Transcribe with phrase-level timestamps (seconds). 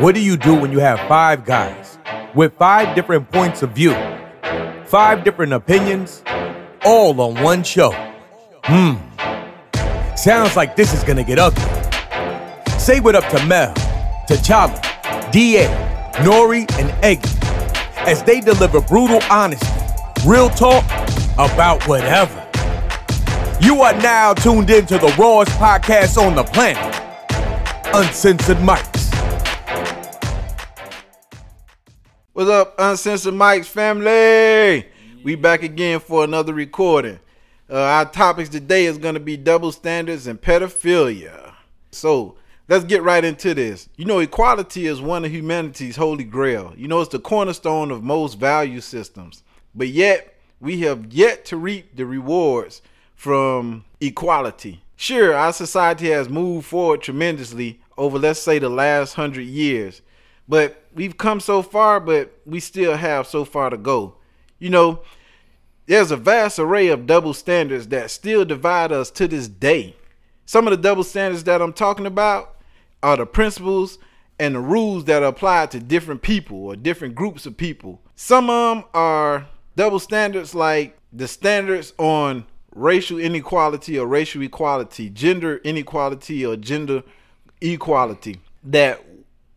[0.00, 1.98] What do you do when you have five guys
[2.34, 3.94] with five different points of view,
[4.86, 6.22] five different opinions,
[6.84, 7.92] all on one show?
[8.64, 8.94] Hmm.
[10.16, 11.62] Sounds like this is gonna get ugly.
[12.78, 13.72] Say what up to Mel,
[14.28, 14.80] T'Challa,
[15.30, 15.66] DA,
[16.24, 17.30] Nori, and Eggy
[18.06, 19.66] as they deliver brutal honesty,
[20.26, 20.84] real talk
[21.34, 22.40] about whatever.
[23.60, 26.94] You are now tuned into the rawest podcast on the planet,
[27.94, 28.93] Uncensored Mics.
[32.34, 34.88] What's up, Uncensored Mics family?
[35.22, 37.20] We back again for another recording.
[37.70, 41.54] Uh, our topics today is going to be double standards and pedophilia.
[41.92, 42.34] So
[42.66, 43.88] let's get right into this.
[43.94, 46.74] You know, equality is one of humanity's holy grail.
[46.76, 49.44] You know, it's the cornerstone of most value systems.
[49.72, 52.82] But yet, we have yet to reap the rewards
[53.14, 54.82] from equality.
[54.96, 60.02] Sure, our society has moved forward tremendously over, let's say, the last hundred years.
[60.48, 64.16] But we've come so far, but we still have so far to go.
[64.58, 65.00] You know,
[65.86, 69.96] there's a vast array of double standards that still divide us to this day.
[70.46, 72.56] Some of the double standards that I'm talking about
[73.02, 73.98] are the principles
[74.38, 78.00] and the rules that are applied to different people or different groups of people.
[78.16, 85.08] Some of them are double standards like the standards on racial inequality or racial equality,
[85.08, 87.02] gender inequality or gender
[87.60, 88.40] equality.
[88.64, 89.04] That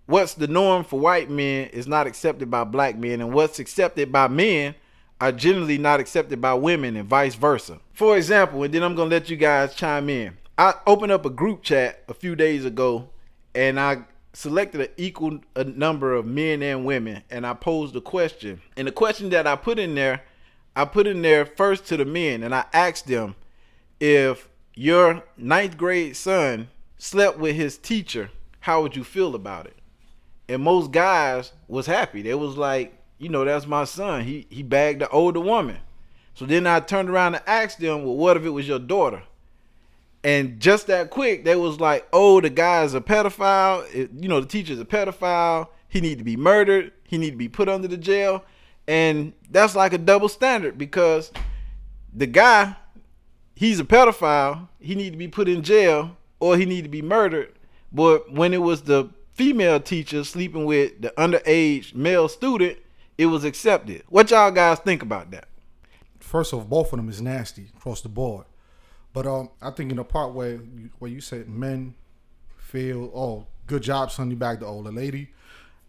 [0.08, 4.12] what's the norm for white men is not accepted by black men, and what's accepted
[4.12, 4.74] by men
[5.22, 7.80] are generally not accepted by women, and vice versa.
[7.94, 10.38] For example, and then I'm gonna let you guys chime in.
[10.58, 13.10] I opened up a group chat a few days ago,
[13.54, 14.00] and I
[14.34, 18.62] selected an equal number of men and women, and I posed a question.
[18.76, 20.24] And the question that I put in there,
[20.76, 23.36] I put in there first to the men, and I asked them
[24.00, 29.77] if your ninth grade son slept with his teacher, how would you feel about it?
[30.50, 32.22] And most guys was happy.
[32.22, 34.24] They was like, you know, that's my son.
[34.24, 35.78] He he bagged the older woman.
[36.34, 39.24] So then I turned around and asked them, well, what if it was your daughter?
[40.24, 43.88] And just that quick, they was like, oh, the guy's a pedophile.
[43.94, 45.70] It, you know, the teacher's a pedophile.
[45.88, 46.92] He need to be murdered.
[47.06, 48.44] He need to be put under the jail.
[48.88, 51.32] And that's like a double standard because
[52.14, 52.76] the guy,
[53.56, 54.68] he's a pedophile.
[54.80, 57.54] He need to be put in jail or he need to be murdered.
[57.92, 62.80] But when it was the female teacher sleeping with the underage male student,
[63.20, 64.04] it was accepted.
[64.10, 65.48] What y'all guys think about that?
[66.20, 68.46] First off, both of them is nasty across the board.
[69.14, 71.94] But um, I think in the part where you, where you said men
[72.58, 75.30] feel, oh, good job, son, you back the older lady.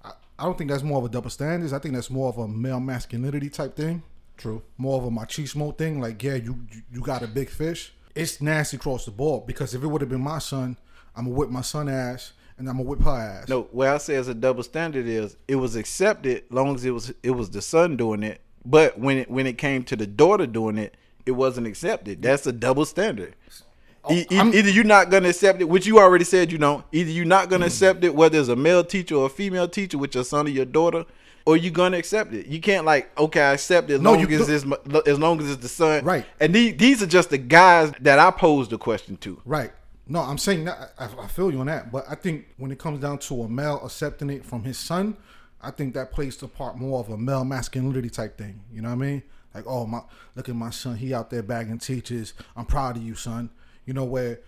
[0.04, 1.72] I, I don't think that's more of a double standards.
[1.72, 4.02] I think that's more of a male masculinity type thing.
[4.36, 4.62] True.
[4.76, 6.00] More of a machismo thing.
[6.00, 7.92] Like, yeah, you you- you got a big fish.
[8.14, 10.76] It's nasty across the board because if it would have been my son,
[11.16, 13.48] I'm gonna whip my son ass and I'm gonna whip her ass.
[13.48, 16.90] No, what I say as a double standard is it was accepted long as it
[16.90, 18.40] was it was the son doing it.
[18.64, 20.94] But when it when it came to the daughter doing it,
[21.26, 22.22] it wasn't accepted.
[22.22, 23.34] That's a double standard.
[24.10, 26.84] E- oh, e- either you're not gonna accept it, which you already said you don't.
[26.92, 29.98] Either you're not gonna accept it, whether it's a male teacher or a female teacher
[29.98, 31.04] with your son or your daughter,
[31.46, 32.46] or you're gonna accept it.
[32.46, 34.64] You can't like, okay, I accept it as No, long you as it's
[35.06, 36.04] as long as it's the son.
[36.04, 36.24] Right.
[36.40, 39.40] And these these are just the guys that I posed the question to.
[39.44, 39.72] Right.
[40.08, 42.78] No, I'm saying that I, I feel you on that, but I think when it
[42.78, 45.16] comes down to a male accepting it from his son,
[45.60, 48.60] I think that plays the part more of a male masculinity type thing.
[48.72, 49.22] You know what I mean?
[49.54, 50.00] Like, oh my,
[50.34, 52.32] look at my son, he out there bagging teachers.
[52.56, 53.50] I'm proud of you, son.
[53.84, 54.40] You know where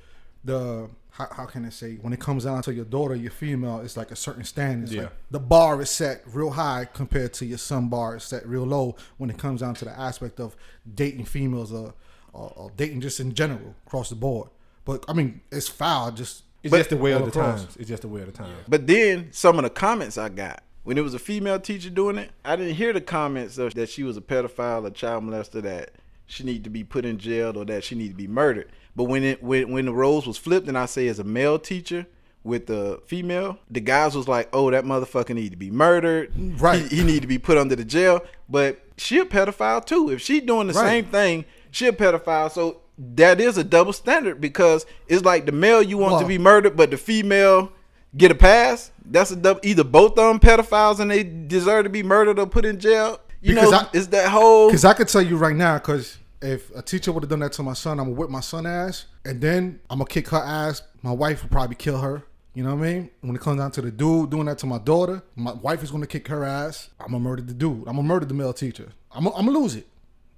[0.45, 3.81] the how, how can I say when it comes down to your daughter, your female,
[3.81, 4.85] it's like a certain standard.
[4.85, 5.03] It's Yeah.
[5.03, 8.63] like the bar is set real high compared to your son bar is set real
[8.65, 10.55] low when it comes down to the aspect of
[10.95, 11.95] dating females or,
[12.33, 14.49] or, or dating just in general across the board.
[14.85, 16.11] But I mean, it's foul.
[16.13, 17.63] Just It's But- just the way of the across.
[17.65, 17.77] times.
[17.79, 18.53] It's just the way of the times.
[18.69, 22.19] But then some of the comments I got when it was a female teacher doing
[22.19, 25.63] it, I didn't hear the comments of that she was a pedophile, a child molester,
[25.63, 25.93] that
[26.27, 28.69] she need to be put in jail or that she need to be murdered.
[28.95, 31.59] But when it when when the roles was flipped and I say as a male
[31.59, 32.07] teacher
[32.45, 36.33] with the female, the guys was like, "Oh, that motherfucker need to be murdered.
[36.61, 36.83] Right.
[36.91, 40.11] He, he need to be put under the jail." But she a pedophile too.
[40.11, 40.87] If she doing the Right.
[40.89, 42.51] same thing, she a pedophile.
[42.51, 42.83] So
[43.17, 46.77] that is a double standard because it's like the male you want to be murdered,
[46.77, 47.73] but the female
[48.17, 48.91] get a pass.
[49.05, 49.61] That's a double.
[49.63, 53.21] Either both of them pedophiles and they deserve to be murdered or put in jail.
[53.41, 54.69] You Because know, I- it's that whole.
[54.69, 57.53] Because I could tell you right now, because if a teacher would have done that
[57.53, 60.37] to my son, I'm gonna whip my son ass, and then I'm gonna kick her
[60.39, 60.83] ass.
[61.03, 62.23] My wife would probably kill her.
[62.53, 63.11] You know what I mean?
[63.23, 65.91] When it comes down to the dude doing that to my daughter, my wife is
[65.91, 66.91] gonna kick her ass.
[67.01, 67.79] I'm gonna murder the dude.
[67.87, 68.89] I'm gonna murder the male teacher.
[69.13, 69.87] I'm gonna, I'm gonna lose it.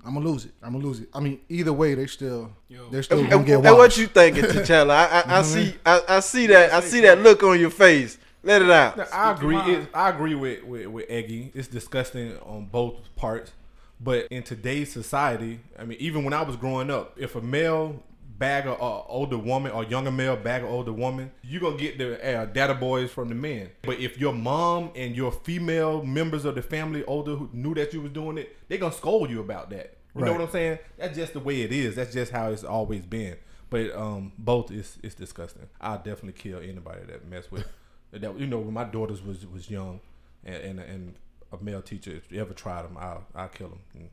[0.04, 0.52] I'm gonna lose it.
[0.62, 1.08] I'm gonna lose it.
[1.14, 2.50] I mean, either way, they still
[2.90, 4.90] they're still And, gonna get and what you thinking, T'Challa?
[4.90, 8.18] I, I, I see, I, I see that, I see that look on your face.
[8.42, 8.96] Let it out.
[8.96, 9.56] No, I agree.
[9.58, 11.52] It, I agree with, with with Eggy.
[11.54, 13.52] It's disgusting on both parts.
[14.00, 18.02] But in today's society, I mean, even when I was growing up, if a male
[18.42, 21.96] bag a, a older woman or younger male bag a older woman, you're gonna get
[21.96, 23.70] the uh, data boys from the men.
[23.82, 27.92] But if your mom and your female members of the family older who knew that
[27.92, 29.96] you was doing it, they gonna scold you about that.
[30.16, 30.80] You know what I'm saying?
[30.98, 31.94] That's just the way it is.
[31.94, 33.36] That's just how it's always been.
[33.70, 35.68] But um, both is is disgusting.
[35.80, 37.64] I'll definitely kill anybody that mess with
[38.10, 38.38] that.
[38.38, 40.00] You know, when my daughters was was young,
[40.44, 41.14] and and, and
[41.52, 44.08] a male teacher if you ever tried them, I'll I'll kill them.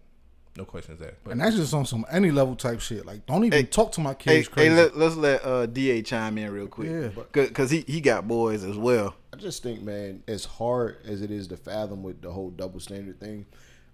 [0.59, 1.23] No questions asked.
[1.23, 3.05] But And that's just on some any level type shit.
[3.05, 4.75] Like, don't even Hey, talk to my kids hey crazy.
[4.75, 6.89] let, let's let uh, DA chime in real quick.
[6.89, 7.23] Yeah.
[7.31, 9.15] because he he got boys as well.
[9.31, 12.81] I just think, man, as hard as it is to fathom with the whole double
[12.81, 13.45] standard thing,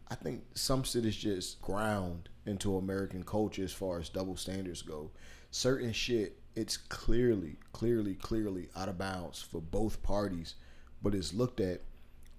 [0.07, 4.81] I think some shit is just ground into American culture as far as double standards
[4.81, 5.11] go.
[5.51, 10.55] Certain shit, it's clearly, clearly, clearly out of bounds for both parties,
[11.03, 11.81] but it's looked at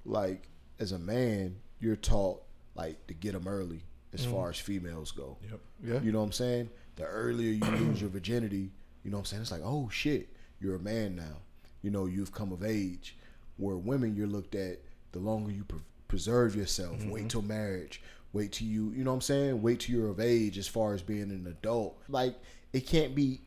[0.05, 0.49] like
[0.81, 2.43] as a man, you're taught
[2.75, 4.33] like to get them early as mm.
[4.33, 5.37] far as females go.
[5.51, 5.61] Yep.
[5.85, 6.01] Yeah.
[6.01, 6.71] You know what I'm saying?
[6.97, 8.71] The earlier you lose your virginity,
[9.05, 9.43] you know what I'm saying?
[9.43, 10.29] It's like, oh shit,
[10.61, 11.39] you're a man now.
[11.83, 13.17] You know, you've come of age.
[13.59, 14.81] Where women, you're looked at
[15.13, 17.29] the longer you pre- preserve yourself, wait mm-hmm.
[17.29, 18.03] till marriage,
[18.35, 19.63] wait till you, you know what I'm saying?
[19.63, 21.99] Wait till you're of age as far as being an adult.
[22.09, 22.35] Like,
[22.73, 23.41] it can't be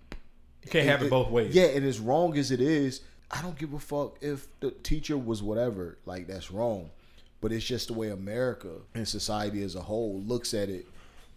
[0.63, 1.53] you can't have it both ways.
[1.53, 3.01] yeah, and as wrong as it is,
[3.31, 5.97] I don't give a fuck if the teacher was whatever.
[6.05, 6.89] Like that's wrong,
[7.41, 10.87] but it's just the way America and society as a whole looks at it.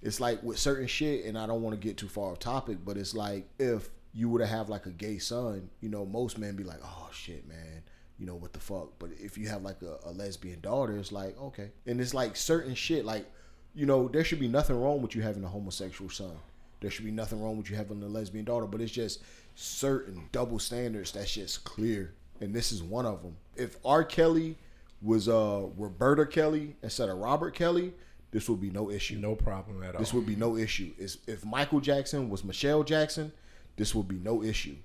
[0.02, 2.78] It's like with certain shit, and I don't want to get too far off topic,
[2.84, 6.38] but it's like if you were to have like a gay son, you know, most
[6.38, 7.82] men be like, "Oh shit, man."
[8.19, 8.90] You know what the fuck?
[8.99, 12.37] But if you have like a, a lesbian daughter, it's like okay, and it's like
[12.37, 13.05] certain shit.
[13.05, 13.26] Like,
[13.75, 16.37] you know, there should be nothing wrong with you having a homosexual son.
[16.81, 19.22] There should be nothing wrong with you having a lesbian daughter, but it's just
[19.55, 23.37] certain double standards that's just clear, and this is one of them.
[23.55, 24.02] If R.
[24.02, 24.56] Kelly
[25.02, 27.93] was uh Roberta Kelly instead of Robert Kelly,
[28.31, 29.19] this would be no issue.
[29.19, 30.00] No problem at all.
[30.00, 30.93] This would be no issue.
[30.99, 33.32] Is if Michael Jackson was Michelle Jackson,
[33.76, 34.76] this would be no issue.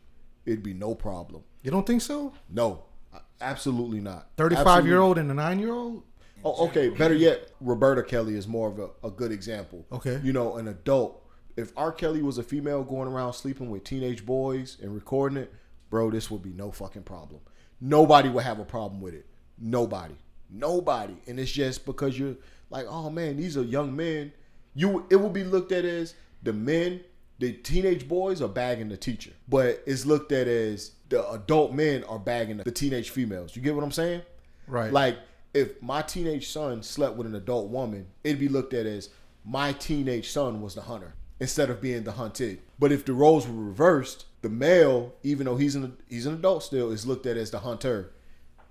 [0.45, 1.43] It'd be no problem.
[1.61, 2.33] you don't think so?
[2.49, 2.83] No,
[3.41, 4.29] absolutely not.
[4.37, 6.03] Thirty-five Absolutely year old and a nine year old.
[6.43, 6.89] Oh, okay.
[6.89, 9.85] Better yet, Roberta Kelly is more of a, a good example.
[9.91, 10.19] Okay.
[10.23, 11.23] You know, an adult.
[11.55, 11.91] If R.
[11.91, 15.53] Kelly was a female going around sleeping with teenage boys and recording it,
[15.89, 17.41] bro, this would be no fucking problem.
[17.81, 19.25] Nobody would have a problem with it.
[19.59, 20.15] Nobody.
[20.50, 21.15] Nobody.
[21.27, 22.36] And it's just because you're
[22.69, 24.31] like, oh man, these are young men.
[24.75, 26.13] You it will be looked at as
[26.44, 27.01] the men,
[27.39, 29.31] the teenage boys are bagging the teacher.
[29.48, 33.56] But it's looked at as the adult men are bagging the teenage females.
[33.56, 34.21] You get what I'm saying?
[34.68, 34.92] Right.
[34.92, 35.18] Like
[35.54, 39.09] if my teenage son slept with an adult woman, it'd be looked at as
[39.44, 42.59] my teenage son was the hunter instead of being the hunted.
[42.80, 46.63] But if the roles were reversed, the male, even though he's an he's an adult
[46.63, 48.12] still, is looked at as the hunter,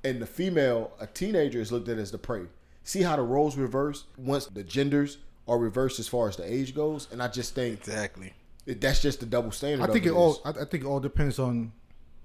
[0.04, 2.42] and the female, a teenager, is looked at as the prey.
[2.84, 6.74] See how the roles reverse once the genders are reversed as far as the age
[6.74, 8.32] goes, and I just think Exactly.
[8.66, 9.82] it, that's just the double standard.
[9.82, 10.14] I of think it is.
[10.14, 10.40] all.
[10.44, 11.72] I, I think it all depends on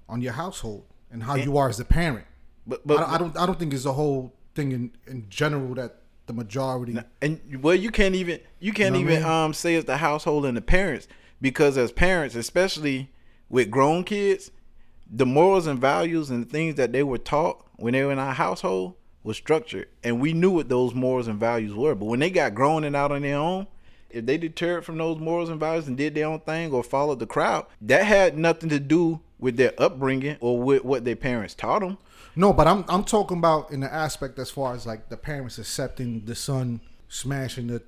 [0.08, 2.26] on your household and how you are as a parent.
[2.66, 3.38] But but I, don't- I don't.
[3.38, 5.96] I don't think it's a whole thing in in general that
[6.26, 6.96] the majority.
[7.20, 9.32] and well you can't even you can't know what I even mean?
[9.32, 11.08] um say it's the household and the parents
[11.40, 13.10] because as parents especially
[13.48, 14.52] with grown kids
[15.14, 18.32] the morals and values and things that they were taught when they were in our
[18.32, 22.30] household was structured and we knew what those morals and values were but when they
[22.30, 23.66] got grown and out on their own
[24.10, 27.18] if they deterred from those morals and values and did their own thing or followed
[27.18, 31.54] the crowd that had nothing to do with their upbringing or with what their parents
[31.54, 31.98] taught them
[32.34, 35.58] No, but I'm I'm talking about in the aspect as far as like the parents
[35.58, 37.82] accepting the son smashing the,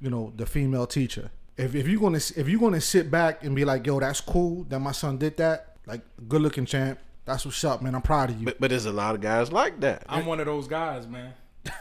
[0.00, 1.30] you know, the female teacher.
[1.56, 4.64] If if you're gonna if you're gonna sit back and be like, yo, that's cool
[4.70, 6.98] that my son did that, like, good looking champ.
[7.26, 7.94] That's what's up, man.
[7.94, 8.44] I'm proud of you.
[8.46, 11.34] but, but there's a lot of guys like that I'm one of those guys, man.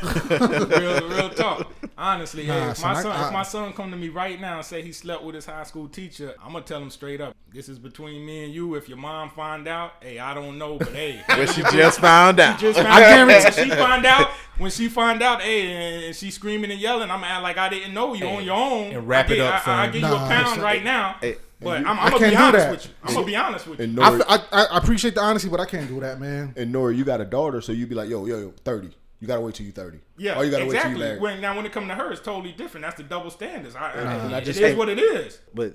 [0.00, 1.70] Real, real talk.
[1.98, 4.56] Honestly, Nah, if son, my son, I- if my son come to me right now
[4.56, 7.34] and say he slept with his high school teacher, I'm gonna tell him straight up.
[7.52, 8.74] This is between me and you.
[8.74, 12.40] If your mom find out, hey, I don't know, but hey, but she just found
[12.40, 13.26] out just found out.
[13.28, 17.22] When she find out, when she find out, hey, and she screaming and yelling, I'm
[17.22, 18.92] act like I didn't know you on your own.
[18.92, 19.92] and wrap I it get- up, I, I son.
[19.92, 20.60] give you a pound son.
[20.60, 22.70] right now, Hey, but you- I'm, I I'm gonna can't be do honest that.
[22.70, 22.90] with you.
[23.04, 23.84] I'm gonna be honest with you.
[23.84, 24.18] And I,
[24.52, 26.52] I, I appreciate the honesty, but I can't do that, man.
[26.56, 28.90] and Nora, you got a daughter, so you'd be like, yo, yo, yo, thirty.
[29.20, 29.98] You gotta wait till you thirty.
[30.18, 30.68] Yeah, or you gotta exactly.
[30.68, 31.22] wait till you married.
[31.22, 32.84] when, now, when it comes to her, it's totally different.
[32.84, 33.74] That's the double standards.
[33.74, 35.40] I, I, I it just is what it is.
[35.54, 35.74] But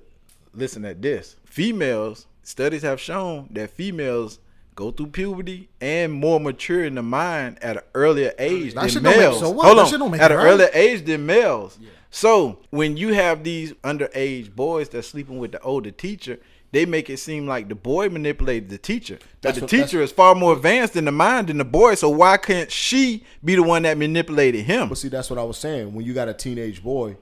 [0.53, 1.35] listen at this.
[1.45, 4.37] Females, studies have shown that females
[4.75, 8.89] go through puberty and more mature in the mind at an earlier age That than
[8.89, 9.39] shit don't make- males.
[9.39, 9.65] so what?
[9.65, 9.87] Hold on.
[9.89, 10.45] shit don't make at an right.
[10.47, 11.77] earlier age than males.
[12.09, 16.39] So when you have these underage boys that's sleeping with the older teacher,
[16.73, 19.15] they make it seem like the boy manipulated the teacher.
[19.19, 21.95] But That's the what- teacher is far more advanced in the mind than the boy.
[21.95, 24.87] So why can't she be the one that manipulated him?
[24.89, 25.93] But see, that's what I was saying.
[25.93, 27.17] When you got a teenage boy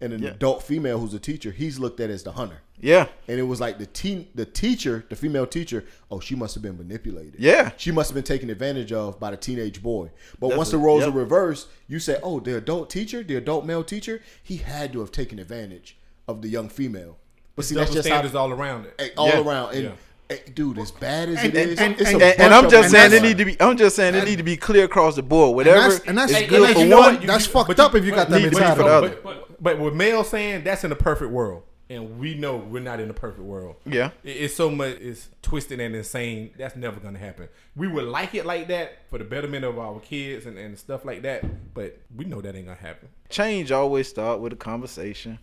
[0.00, 0.30] and an Yeah.
[0.30, 2.60] adult female who's a teacher, he's looked at as the hunter.
[2.80, 3.06] Yeah.
[3.26, 5.84] And it was like the teen, the teacher, the female teacher.
[6.10, 7.36] Oh, she must have been manipulated.
[7.38, 7.72] Yeah.
[7.76, 10.10] she must have been taken advantage of by the teenage boy.
[10.38, 11.08] But That's once the roles yep.
[11.14, 15.00] are reversed, you say, "Oh, the adult teacher, the adult male teacher, he had to
[15.00, 15.96] have taken advantage
[16.28, 17.16] of the young female."
[17.56, 18.94] But see, that's Double just how standards all around it.
[18.98, 19.40] Eh, all Yeah.
[19.40, 19.74] around.
[19.74, 19.90] And Yeah.
[20.28, 22.70] hey, dude, as bad as And- it is, and- it's and- a And, and I'm
[22.70, 23.56] just saying it need to be.
[23.60, 25.48] I'm just saying it need to be clear across the board.
[25.48, 27.14] And Whatever that's, and that's, is and good for you know one.
[27.16, 27.26] what?
[27.26, 28.82] That's you- fucked but up if you got that need to be mentality.
[28.82, 29.08] for the other.
[29.08, 32.82] But, but, but with male saying that's in a perfect world, and we know we're
[32.82, 33.76] not in a perfect world.
[33.86, 34.10] Yeah.
[34.22, 34.96] It's so much.
[35.00, 36.50] It's twisted and insane.
[36.58, 37.48] That's never gonna happen.
[37.76, 41.04] We would like it like that for the betterment of our kids and, and stuff
[41.04, 43.08] like that, but we know that ain't gonna happen.
[43.30, 45.38] change always start with a conversation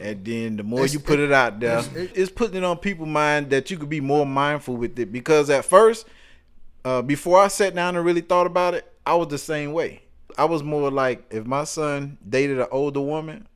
[0.00, 2.78] and then the more It's- you put it, out there it's- it's, putting it on
[2.78, 6.06] people's mind that you could be more mindful with it because at first
[6.84, 10.00] uh, before i sat down and really thought about it i was the same way
[10.38, 13.46] i was more like if my son dated an older woman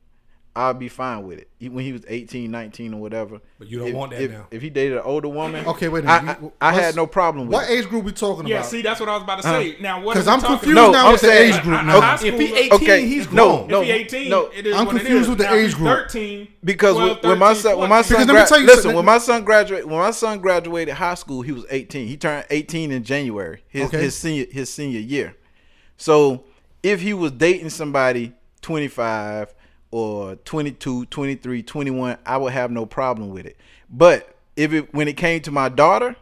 [0.59, 3.39] I'd be fine with it when he was 18, 19 or whatever.
[3.59, 4.47] But you don't if, want that if, now.
[4.49, 6.37] If he dated an older woman, Okay, wait a I, minute.
[6.39, 7.73] I, You- I had no problem with What it.
[7.73, 8.63] age group we talking Yeah, about?
[8.65, 9.71] Yeah, see, that's what I was about to say.
[9.73, 9.77] Uh-huh.
[9.81, 10.13] now, what?
[10.15, 11.83] Because are we I'm talking confused No, now I'm with the age group I- I-
[11.83, 12.01] now.
[12.01, 13.67] high If he 18, Okay, he's no, grown.
[13.67, 13.81] no.
[13.81, 14.45] if he 18, no.
[14.47, 15.29] it is I'm what confused is.
[15.29, 15.87] with the Now, age group.
[15.87, 18.65] 13, Because 12, when, when my son when my son Because let me tell you
[18.65, 18.95] listen something.
[18.97, 22.45] when my son graduated when my son graduated high school he was 18 he turned
[22.49, 24.01] 18 in January his Okay.
[24.01, 25.35] his senior his senior year
[25.97, 26.43] so
[26.83, 29.53] if he was dating somebody 25
[29.91, 33.57] or 22 23 21 I would have no problem with it
[33.89, 36.15] but if it when it came to my daughter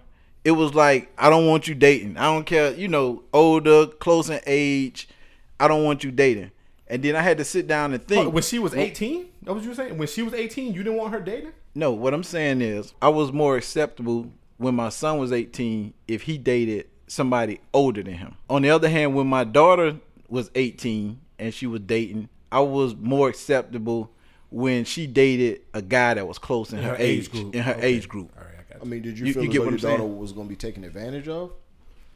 [0.43, 4.29] it was like I don't want you dating I don't care you know older close
[4.29, 5.07] in age
[5.59, 6.51] I don't want you dating
[6.87, 9.53] and then I had to sit down and think Oh, when she was 18, that
[9.53, 9.97] was you were saying?
[9.97, 11.51] When she was 18, you didn't want her dating?
[11.73, 16.21] no, what I'm saying is I was more acceptable when my son was 18 if
[16.23, 18.35] he dated somebody older than him.
[18.49, 19.97] On the other hand, when my daughter
[20.29, 24.09] was 18 and she was dating, I was more acceptable
[24.49, 27.53] when she dated a guy that was close in, her, age, group.
[27.53, 27.85] In her Okay.
[27.87, 28.31] age group.
[28.37, 29.73] All right, I got I mean, did you, You- feel you as get what your
[29.73, 30.17] I'm daughter saying?
[30.19, 31.51] was going to be taken advantage of?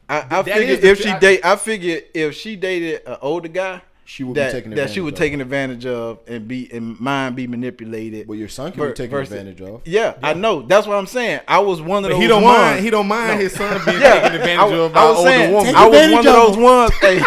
[0.08, 3.18] I, I figured is the if she I- date, I figured if she dated an
[3.20, 3.82] older guy,
[4.12, 5.18] She would be that, taken that she advantage would of.
[5.20, 8.26] taken advantage of and be and mind be manipulated.
[8.26, 9.82] Well, your son can ver- be taken versus- advantage of.
[9.84, 10.62] Yeah, I know.
[10.62, 11.42] That's what I'm saying.
[11.46, 12.58] I was one of But those he don't ones.
[12.58, 12.84] mind.
[12.84, 15.18] He don't mind his son being Yeah, taken advantage I, of by I an was
[15.18, 15.74] older saying, woman.
[15.76, 16.62] I was advantage one of of those him.
[16.62, 16.94] ones.
[16.94, 17.18] hey,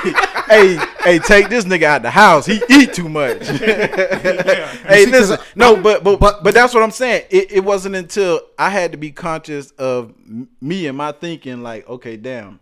[0.50, 2.46] hey, hey, take this nigga out the house.
[2.46, 3.48] He eat too much.
[3.48, 7.28] hey, see, 'cause listen, I- no, but but but- but that's what I'm saying.
[7.30, 10.13] It, it wasn't until I had to be conscious of
[10.62, 11.63] me and my thinking.
[11.63, 12.60] Like, okay, damn,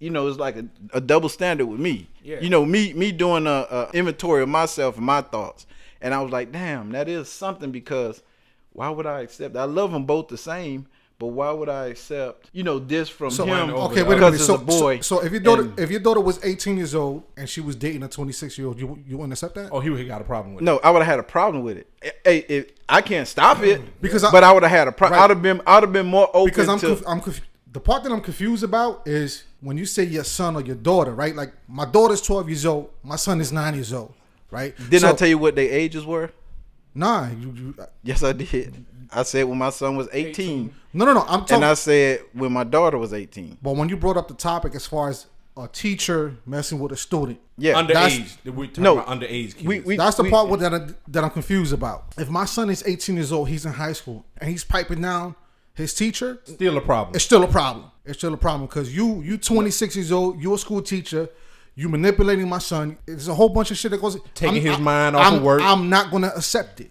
[0.00, 2.08] you know, it's like a, a double standard with me.
[2.24, 2.40] Yeah.
[2.40, 5.66] You know, me me doing a, a inventory of myself and my thoughts,
[6.00, 8.22] and I was like, damn, that is something because
[8.72, 9.56] why would I accept?
[9.56, 10.86] I love them both the same.
[11.18, 13.68] But why would I accept, you know, this from So him?
[13.74, 14.34] okay, wait a because minute.
[14.36, 15.00] it's So, a boy.
[15.00, 17.60] so, so if your daughter, and- if your daughter was 18 years old and she
[17.60, 19.68] was dating a 26 year old, you you wouldn't accept that?
[19.70, 20.64] Oh, he, he got a problem with it.
[20.64, 21.86] No, I would have had a problem with it.
[22.00, 23.88] Eh, eh, hey, it, I can't stop it mm.
[24.00, 25.18] Because I- but I would have had a problem.
[25.20, 25.24] Right.
[25.24, 26.86] I'd have been, I'd have been more open because I'm to.
[26.86, 30.56] conf- I'm conf- the part that I'm confused about is when you say your son
[30.56, 31.34] or your daughter, right?
[31.34, 34.14] Like my daughter's 12 years old, my son is nine years old,
[34.50, 34.74] right?
[34.88, 36.30] Didn't I tell you what their ages were?
[36.94, 38.84] Nah, you, you, Yes, I did.
[39.12, 41.20] I said when my son was 18, no, no, no.
[41.22, 41.56] I'm talking.
[41.56, 43.58] and I said when my daughter was 18.
[43.62, 45.26] but when you brought up the topic as far as
[45.56, 48.54] a teacher messing with a student, Yeah, that's- Underage.
[48.54, 48.98] We're talking No.
[48.98, 49.64] about underage kids.
[49.64, 52.14] we, we That's the we- part with that I, that I'm confused about.
[52.16, 55.34] If my son is 18 years old, he's in high school, and he's piping down
[55.74, 57.14] his teacher, Still a problem.
[57.16, 57.86] it's still a problem.
[58.10, 61.28] It's still a problem because you you 26 years old, you're a school teacher,
[61.76, 62.98] you manipulating my son.
[63.06, 65.42] There's a whole bunch of shit that goes Taking his I'm- mind off I'm, of
[65.42, 65.62] work.
[65.62, 66.90] I'm not gonna accept it.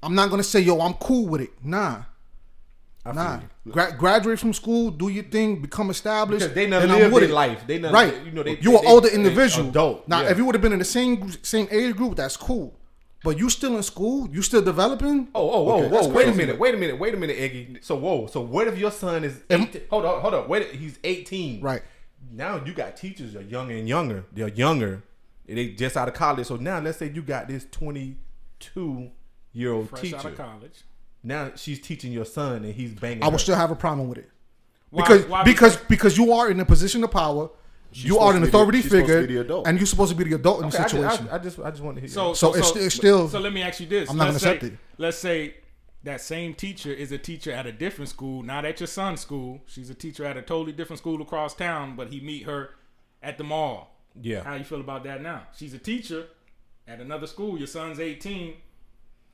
[0.00, 1.50] I'm not gonna say yo, I'm cool with it.
[1.64, 2.02] Nah.
[3.04, 3.40] I Nah.
[3.68, 6.40] Gra- graduate from school, do your thing, become established.
[6.40, 7.66] Because they I'm lived their life.
[7.66, 8.14] They done- right.
[8.24, 9.68] you know, they- you an they- older they individual.
[9.70, 10.30] adult, Now, yeah.
[10.30, 12.74] if you would have been in the same same age group, that's cool.
[13.22, 15.28] But you still in school, you still developing.
[15.34, 16.08] Oh, oh, whoa, Okay, whoa!
[16.08, 17.84] Wait a minute, wait a minute, wait a minute, Iggy.
[17.84, 19.42] So, whoa, so what if your son is?
[19.50, 20.48] Am- 18, hold on, hold on.
[20.48, 21.60] Wait, he's eighteen.
[21.60, 21.82] Right.
[22.32, 24.24] Now you got teachers that are younger and younger.
[24.32, 25.02] They're younger.
[25.46, 26.46] They just out of college.
[26.46, 29.10] So now let's say you got this twenty-two
[29.52, 30.16] year old fresh teacher.
[30.16, 30.80] out of college.
[31.22, 33.22] Now she's teaching your son, and he's banging.
[33.22, 33.38] I would her.
[33.38, 34.30] still have a problem with it.
[34.90, 37.50] Why- because why- because because you are in a position of power,
[37.92, 39.66] you are an be the- authority she's supposed to figure, be the adult.
[39.66, 41.28] and you're supposed to be the adult in Okay, the I just- situation.
[41.30, 42.08] I, I just, I just want to hear.
[42.10, 44.54] So, So it's- it's still- So let me ask you this: I'm not Let's gonna
[44.56, 44.78] accept it.
[44.98, 45.54] Let's say
[46.04, 49.60] that same teacher is a teacher at a different school, not at your son's school.
[49.66, 52.70] She's a teacher at a totally different school across town, but he meet her
[53.22, 53.96] at the mall.
[54.20, 54.42] Yeah.
[54.44, 55.42] How you feel about that now?
[55.56, 56.26] She's a teacher
[56.88, 57.58] at another school.
[57.58, 58.54] Your son's 18.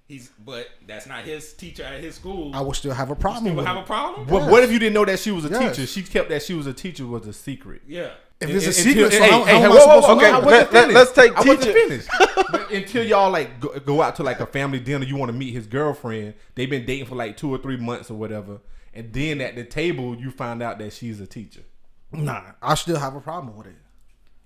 [0.08, 2.54] He's but that's not his teacher at his school.
[2.54, 3.80] I would still have a You problem still with have it.
[3.80, 4.26] a problem.
[4.28, 5.76] What, what if you didn't know that she was a Yes.
[5.76, 5.86] teacher?
[5.88, 7.82] She kept that she was a teacher was a secret.
[7.88, 8.10] Yeah.
[8.40, 10.40] If And- it's a secret, so hey, how, hey, how hey, whoa, whoa, okay, know?
[10.40, 10.94] I let- finished.
[10.94, 12.08] let's take I wasn't teacher- finished.
[12.52, 15.36] but until y'all like go, go out to like a family dinner, you want to
[15.36, 16.34] meet his girlfriend.
[16.54, 18.58] They've been dating for like two or three months or whatever,
[18.94, 21.62] and then at the table you find out that she's a teacher.
[22.12, 23.76] Nah, I still have a problem with it.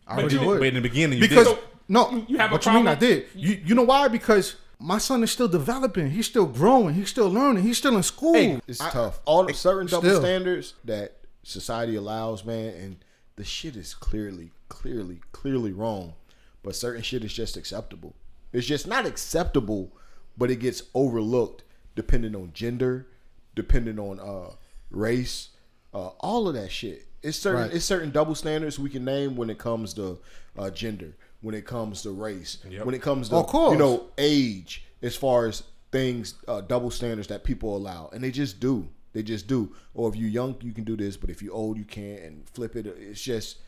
[0.07, 0.59] I But really you- would.
[0.61, 1.61] But in the beginning, you because didn't.
[1.88, 2.88] no, You have a what you mean?
[2.88, 3.26] I did.
[3.35, 4.09] You you know why?
[4.09, 6.11] Because my son is still developing.
[6.11, 6.95] He's still growing.
[6.95, 7.63] He's still learning.
[7.65, 8.35] He's still in school.
[8.35, 9.21] Hey, It's tough.
[9.27, 10.21] All the certain double still.
[10.21, 12.97] standards that society allows, man, and
[13.37, 16.15] the shit is clearly, clearly, clearly wrong.
[16.63, 18.15] But certain shit is just acceptable.
[18.53, 19.93] It's just not acceptable,
[20.37, 21.63] but it gets overlooked
[21.95, 23.07] depending on gender,
[23.55, 24.55] depending on uh,
[24.91, 25.51] race,
[25.95, 27.07] uh, all of that shit.
[27.23, 27.75] It's certain Right.
[27.75, 30.19] it's certain double standards we can name when it comes to
[30.59, 32.85] uh, gender, when it comes to race, Yep.
[32.87, 33.37] when it comes to
[33.70, 38.11] you know age as far as things uh, double standards that people allow.
[38.12, 38.88] And they just do.
[39.12, 39.75] They just do.
[39.94, 41.16] Or if you're young you can do this.
[41.16, 42.20] But if you're old you can't.
[42.23, 42.87] And flip it.
[42.87, 43.59] It's just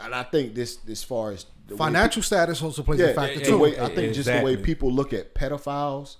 [0.00, 3.14] and i think this as far as the way Financial status also plays people- a
[3.26, 3.58] factor the too.
[3.58, 6.16] way, i think just the way people look at pedophiles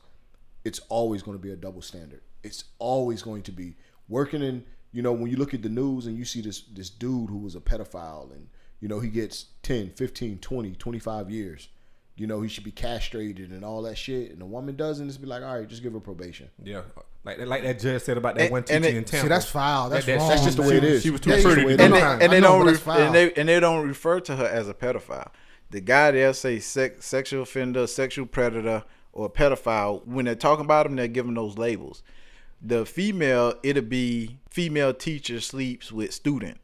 [0.62, 2.20] it's always going to be a double standard.
[2.44, 3.76] It's always going to be
[4.08, 6.90] working in you know when you look at the news and you see this this
[6.90, 8.46] dude who was a pedophile and
[8.82, 11.68] you know he gets 10 15 20 25 years
[12.16, 15.20] you know he should be castrated and all that shit and the woman doesn't just
[15.22, 16.82] be like all right just give her probation Yeah,
[17.24, 19.28] like like that judge said about that And- one and teacher it- in See, Tampa.
[19.30, 19.88] that's foul.
[19.88, 20.28] That's That- wrong.
[20.28, 21.02] that's just the way it is.
[21.02, 21.48] She was too Yeah, pretty.
[21.48, 22.98] it's the way to it and they, and they know, don't but re- that's foul.
[22.98, 25.30] and they and they don't refer to her as a pedophile.
[25.70, 28.84] The guy they'll say sex, sexual offender, sexual predator,
[29.14, 30.04] or pedophile.
[30.06, 32.02] When they're talking about them, they're giving those labels.
[32.60, 36.58] The female, it'll be female teacher sleeps with student.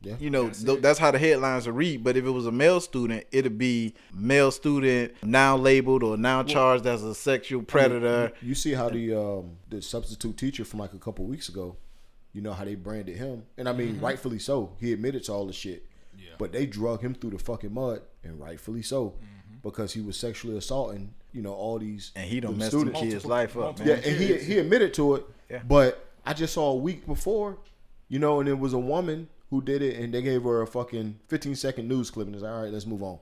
[0.00, 0.14] Yeah.
[0.20, 2.04] You know, th- that's how the headlines will read.
[2.04, 6.44] But if it was a male student, it'd be male student now labeled or now
[6.44, 8.30] charged as a sexual predator.
[8.40, 11.76] you see how the um the substitute teacher from like a couple weeks ago
[12.32, 14.04] you know how they branded him and i mean Mm-hmm.
[14.04, 15.84] rightfully so he admitted to all the shit
[16.38, 19.14] but they drug him through the fucking mud and rightfully so
[19.62, 22.18] because he was sexually assaulting you know all these Mm-hmm.
[22.20, 23.00] And he done them messed the students.
[23.00, 23.88] kid's life up, man.
[23.88, 25.24] Yeah, and he he admitted to it.
[25.50, 25.62] Yeah.
[25.66, 27.58] But I just saw a week before,
[28.08, 30.66] you know, and it was a woman who did it, and they gave her a
[30.66, 33.18] fucking 15 second news clip, and it's like, all right, let's move on.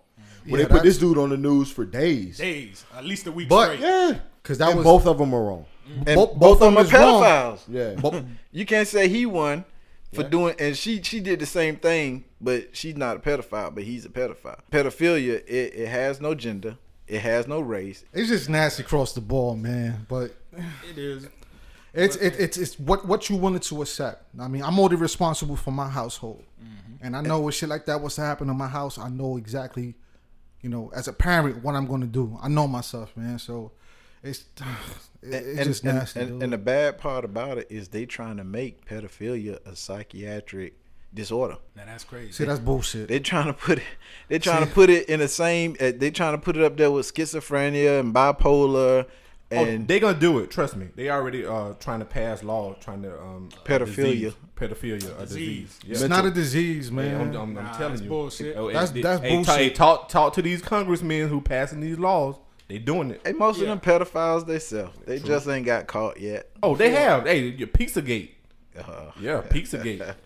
[0.49, 2.39] Well, Yeah, they put this dude on the news for days.
[2.39, 3.81] Days, at least a week But- straight.
[3.81, 5.67] Yeah, 'Cause that and was- both of them are wrong.
[5.89, 6.03] Mm-hmm.
[6.09, 7.23] And Both- both, both of them are is wrong.
[7.23, 7.61] pedophiles.
[7.69, 8.21] Yeah,
[8.53, 9.65] You can't say he won
[10.13, 10.29] for Yeah.
[10.29, 14.05] doing, and she she did the same thing, but she's not a pedophile, but he's
[14.05, 14.59] a pedophile.
[14.73, 18.05] Pedophilia, it, it has no gender, it has no race.
[18.13, 20.07] it's just nasty across the ball, man.
[20.09, 20.35] But
[20.91, 21.29] It is.
[21.97, 24.25] It's it, it's it's what what you wanted to accept.
[24.39, 26.45] I mean, I'm only responsible for my household,
[27.01, 29.37] and I know when shit like that was to happen in my house, I know
[29.37, 29.95] exactly,
[30.63, 32.39] you know, as a parent, what I'm going to do.
[32.43, 33.39] I know myself, man.
[33.39, 33.73] So
[34.23, 34.45] it's
[35.23, 36.21] it, it's and, just and- nasty.
[36.21, 36.43] and, dude.
[36.45, 40.75] and the bad part about it is they trying to make pedophilia a psychiatric
[41.15, 41.57] disorder.
[41.75, 42.33] Now that's crazy.
[42.33, 43.09] See, that's bullshit.
[43.09, 43.85] They trying to put it.
[44.29, 45.77] They trying to put it in the same.
[45.81, 49.07] uh, They trying to put it up there with schizophrenia and bipolar
[49.59, 50.51] Oh, and they gonna do it.
[50.51, 50.89] Trust me.
[50.95, 53.87] They already uh trying to pass law trying to um a Pedophilia.
[53.97, 55.79] disease- pedophilia, a disease.
[55.85, 55.93] Yeah.
[55.93, 57.11] it's not a disease, man.
[57.11, 58.09] Yeah, I'm, I'm, I'm Nah, telling that's you.
[58.09, 58.57] bullshit.
[58.57, 59.75] Oh, That's- hey, that's hey, ta- hey, bullshit.
[59.75, 62.37] talk talk to these congressmen who passing these laws.
[62.69, 63.21] They doing it.
[63.25, 63.71] Hey, most Yeah.
[63.73, 64.93] of them pedophiles they self.
[65.07, 66.51] They just ain't got caught yet.
[66.63, 67.25] Oh, they have.
[67.27, 68.31] Hey, your Pizzagate.
[68.77, 70.15] Uh, Yeah, Pizzagate.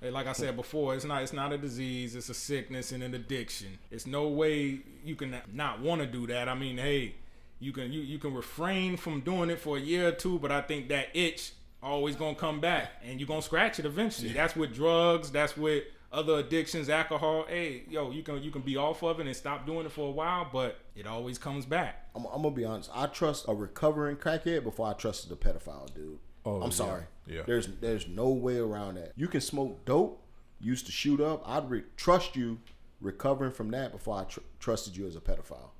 [0.00, 2.14] Hey, like I said before, it's not it's not a disease.
[2.14, 3.78] It's a sickness and an addiction.
[3.90, 6.48] It's no way you can not want to do that.
[6.48, 7.16] I mean, hey,
[7.60, 10.52] you can you, you can refrain from doing it for a year or two, but
[10.52, 14.32] I think that itch always gonna come back, and you're gonna scratch it eventually.
[14.32, 15.30] That's with drugs.
[15.30, 17.44] That's with other addictions, alcohol.
[17.48, 20.08] Hey, yo, you can you can be off of it and stop doing it for
[20.08, 22.08] a while, but it always comes back.
[22.14, 22.90] I'm, I'm gonna be honest.
[22.94, 26.18] I trust a recovering crackhead before I trusted a pedophile dude.
[26.44, 26.70] Oh, I'm yeah.
[26.70, 27.02] sorry.
[27.26, 27.42] Yeah.
[27.46, 29.12] There's there's no way around that.
[29.16, 30.22] You can smoke dope,
[30.60, 31.42] used to shoot up.
[31.46, 32.58] I'd re- trust you
[33.00, 35.70] recovering from that before I tr- trusted you as a pedophile.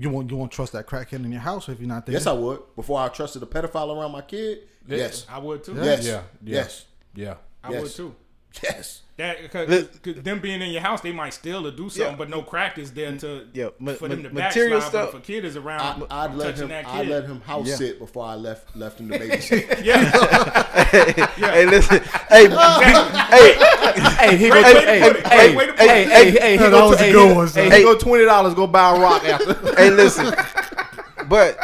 [0.00, 2.14] You won't you won't trust that crackhead in your house if you're not there.
[2.14, 2.60] Yes, I would.
[2.74, 4.60] Before I trusted a pedophile around my kid.
[4.88, 5.26] Yes.
[5.28, 5.74] I would too.
[5.74, 6.04] Yes.
[6.04, 6.56] Yeah, yeah.
[6.58, 6.84] Yes.
[7.14, 7.34] Yeah.
[7.62, 7.82] I Yes.
[7.82, 8.14] would too.
[8.62, 9.02] Yes.
[9.16, 12.12] That cause, Let- 'cause them being in your house, they might steal or do something,
[12.12, 12.16] Yeah.
[12.16, 15.04] but no crack is there to Yeah, ma- for them to ma- material backslide.
[15.04, 16.72] But if a kid is around, I'd let him.
[16.72, 17.76] I'd let him house Yeah.
[17.76, 19.84] sit before I left left him to babysit.
[19.84, 20.10] yeah,
[21.36, 22.00] Hey, listen.
[22.28, 24.62] Hey, hey, Hey, he go.
[24.62, 26.96] Great Hey, hey, Great way to hey, hey, hey, hey, he go.
[26.96, 28.54] Hey, good one, hey, he go twenty dollars.
[28.54, 29.54] Go buy a rock after.
[29.76, 30.34] hey, listen.
[31.28, 31.58] But,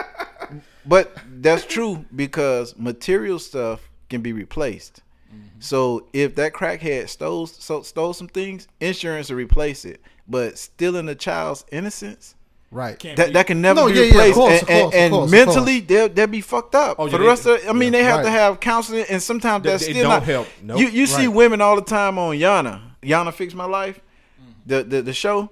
[0.87, 5.03] but that's true because material stuff can be replaced.
[5.29, 5.59] Mm-hmm.
[5.59, 10.01] So if that crackhead stole so, stole some things, insurance will replace it.
[10.29, 12.36] But stealing a child's innocence,
[12.71, 12.99] Right.
[12.99, 14.69] Can't that be- that can never No, be yeah, yeah, of course, and of course,
[14.69, 17.23] and, of and course, of mentally, they'll they'll be fucked up Oh, for yeah, the
[17.23, 17.69] they- rest of.
[17.69, 20.23] I mean, they have to have counseling, and sometimes They- that's they still don't not
[20.25, 20.49] help.
[20.63, 20.81] Nope.
[20.81, 24.01] You you see women all the time on Iyanla, Iyanla Fix My Life,
[24.67, 25.49] the the, the show.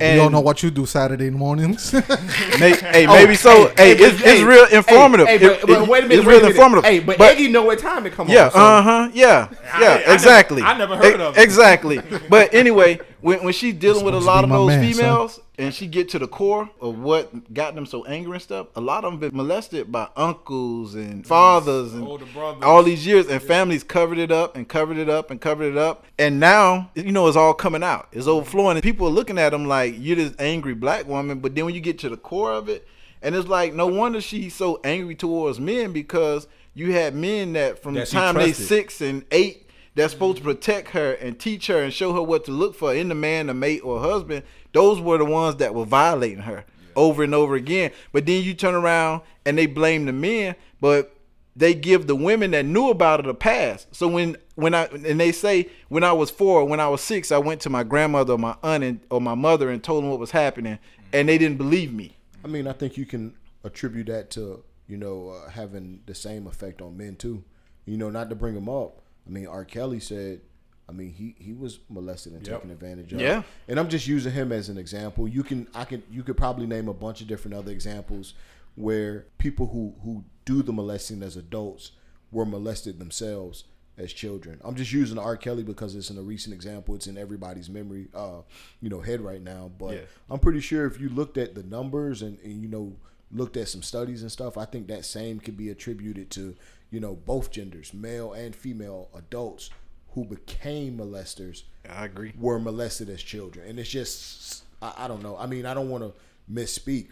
[0.00, 1.92] we don't know what you do Saturday mornings.
[2.58, 3.50] May, hey, maybe so.
[3.50, 5.26] Hey, Oh, hey, it's, hey, it's real informative.
[5.26, 6.20] Hey, It- but, but wait a minute.
[6.20, 6.84] It's real informative.
[6.84, 8.50] Hey, but, but Eggy know what time it come yeah, on.
[8.52, 10.62] so- uh huh, yeah, I- yeah, I never- exactly.
[10.62, 11.42] I never heard of it.
[11.42, 12.00] exactly.
[12.30, 14.92] But anyway, when when she's dealing with a lot of those man, son.
[14.92, 18.66] females, and she get to the core of what got them so angry and stuff,
[18.76, 22.62] a lot of them been molested by uncles and fathers and Older brothers.
[22.62, 25.78] all these years, and families covered it up and covered it up and covered it
[25.78, 29.38] up, and now you know it's all coming out, it's overflowing, and people are looking
[29.38, 32.18] at them like you're this angry black woman, but then when you get to the
[32.18, 32.86] core of it,
[33.22, 37.82] and it's like no wonder she's so angry towards men because you had men that
[37.82, 39.63] from That the time they six and eight
[39.94, 42.94] that's supposed to protect her and teach her and show her what to look for
[42.94, 44.44] in the man, the mate, or husband.
[44.72, 46.64] Those were the ones that were violating her
[46.96, 47.92] over and over again.
[48.12, 51.14] But then you turn around and they blame the men, but
[51.56, 53.86] they give the women that knew about it a pass.
[53.92, 57.30] So when when I and they say when I was four, when I was six,
[57.30, 60.10] I went to my grandmother or my aunt and, or my mother and told them
[60.10, 60.78] what was happening,
[61.12, 62.16] and they didn't believe me.
[62.44, 66.46] I mean, I think you can attribute that to you know uh, having the same
[66.46, 67.44] effect on men too.
[67.86, 69.03] You know, not to bring them up.
[69.26, 69.64] I mean, R.
[69.64, 70.40] Kelly said,
[70.88, 72.56] I mean, he he was molested and Yep.
[72.56, 73.20] taken advantage of.
[73.20, 73.42] Yeah.
[73.68, 75.26] and I'm just using him as an example.
[75.26, 78.34] You can I can you could probably name a bunch of different other examples
[78.74, 81.92] where people who who do the molesting as adults
[82.30, 83.64] were molested themselves
[83.96, 84.60] as children.
[84.64, 85.36] I'm just using R.
[85.36, 86.96] Kelly because it's in a recent example.
[86.96, 88.42] It's in everybody's memory, uh,
[88.82, 89.70] you know, head right now.
[89.78, 90.00] But Yeah.
[90.28, 92.96] I'm pretty sure if you looked at the numbers and, and you know
[93.32, 96.56] looked at some studies and stuff, I think that same could be attributed to
[96.94, 99.70] you know both genders, male and female adults
[100.12, 102.32] who became molesters I agree.
[102.38, 105.36] were molested as children, and it's just I, I don't know.
[105.36, 106.12] I mean, I don't want to
[106.50, 107.08] misspeak,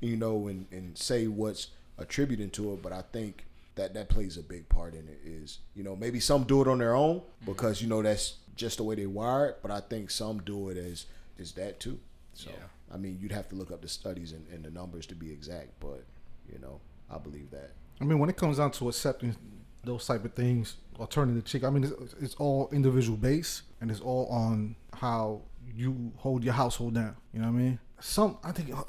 [0.00, 1.68] you know, and and say what's
[1.98, 3.44] attributing to it, but I think
[3.74, 5.18] that that plays a big part in it.
[5.24, 7.46] Is you know maybe some do it on their own mm-hmm.
[7.46, 10.76] because you know that's just the way they wired, but I think some do it
[10.76, 11.06] as
[11.38, 11.98] is that too.
[12.34, 12.50] So
[12.92, 15.32] I mean, you'd have to look up the studies and, and the numbers to be
[15.32, 16.04] exact, but
[16.48, 17.72] you know, I believe that.
[18.00, 19.36] I mean, when it comes down to accepting
[19.84, 23.62] those type of things or turning the chick, I mean, it's, it's all individual base
[23.80, 25.42] and it's all on how
[25.74, 27.16] you hold your household down.
[27.32, 27.78] You know what I mean?
[28.00, 28.82] Some, I think, uh,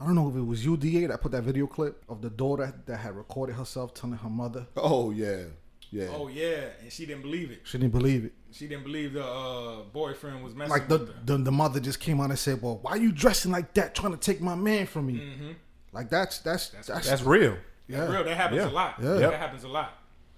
[0.00, 2.72] I don't know if it was UDA that put that video clip of the daughter
[2.86, 5.44] that had recorded herself telling her mother Oh yeah,
[5.90, 6.08] yeah.
[6.12, 7.60] Oh yeah, and she didn't believe it.
[7.64, 8.32] she didn't believe it.
[8.52, 11.20] She didn't believe the uh, boyfriend was messing Like the, with her.
[11.24, 13.94] the the mother just came out and said, "Well, why are you dressing like that,
[13.94, 15.50] trying to take my man from me?" Mm-hmm.
[15.92, 17.56] Like that's that's that's, That's real.
[17.88, 18.10] Yeah.
[18.10, 18.68] Real, that happens Yeah.
[18.68, 18.94] a lot.
[19.02, 19.12] Yeah.
[19.14, 19.92] That happens a lot.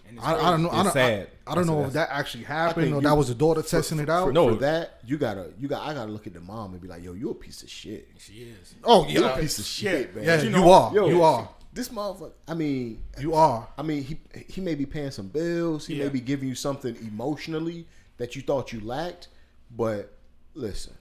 [0.08, 0.70] And it's I, I don't know.
[0.70, 1.28] I It's don't, sad.
[1.46, 3.60] I, I don't know That's- if that actually happened or you- that was the daughter
[3.62, 4.26] testing it out.
[4.28, 4.48] For, No.
[4.54, 7.02] for that, you gotta, you got, I gotta look at the mom and be like,
[7.02, 8.08] "Yo, you a piece of shit.
[8.18, 8.74] She is.
[8.84, 10.24] Oh You yeah, a piece of shit, man.
[10.24, 10.36] yeah.
[10.38, 10.94] you You, know- are.
[10.94, 11.48] Yo, you are.
[11.74, 12.32] This motherfucker.
[12.48, 13.68] I mean, You are.
[13.76, 15.86] I mean, he he may be paying some bills.
[15.86, 19.28] He may be giving you something emotionally that you thought you lacked.
[19.76, 20.16] But
[20.54, 20.94] listen,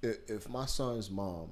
[0.00, 1.50] if, if my son's mom,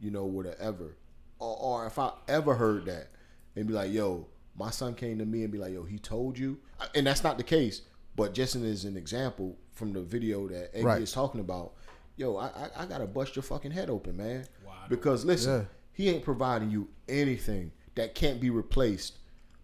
[0.00, 0.96] you know, would have ever,
[1.38, 3.08] or, or if I ever heard that
[3.56, 6.38] and be like, "Yo, my son came to me and be like, "Yo, he told
[6.38, 6.58] you,"
[6.94, 7.82] and that's not the case.
[8.16, 11.02] But just as an example from the video that Eggy Right.
[11.02, 11.74] is talking about,
[12.16, 14.46] yo, I, I I gotta bust your fucking head open, man.
[14.66, 15.64] Wide Because listen, Yeah.
[15.92, 19.18] he ain't providing you anything that can't be replaced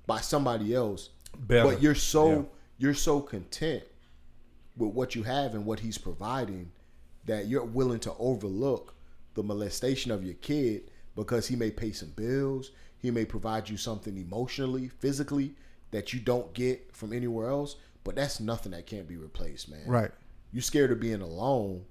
[0.07, 1.11] by somebody else.
[1.39, 1.71] Better.
[1.73, 2.43] But you're so Yeah.
[2.79, 3.83] you're so content
[4.77, 6.71] with what you have and what he's providing
[7.27, 8.95] that you're willing to overlook
[9.35, 12.71] the molestation of your kid because he may pay some bills,
[13.07, 15.55] he may provide you something emotionally, physically
[15.93, 17.77] that you don't get from anywhere else.
[18.05, 19.87] But that's nothing that can't be replaced, man.
[19.87, 20.11] Right.
[20.53, 21.85] You're scared of being alone,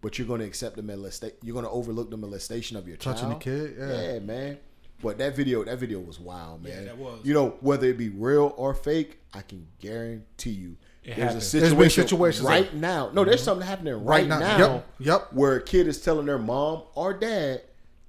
[0.00, 1.36] but you're going to accept the molestation.
[1.42, 3.40] You're going to overlook the molestation of your Touching child.
[3.40, 4.12] the kid, yeah.
[4.12, 4.58] yeah, man.
[5.02, 6.72] But that video, that video was wild, man.
[6.72, 7.20] Yeah, that was.
[7.24, 11.52] You know, whether it be real or fake, I can guarantee you, there's a happens.
[11.52, 13.10] There's been situation situations right like- now.
[13.12, 13.44] No, there's mm-hmm.
[13.44, 14.38] something happening right, Right now.
[14.38, 14.58] now.
[14.58, 15.32] Yep, yep.
[15.32, 17.62] Where a kid is telling their mom or dad,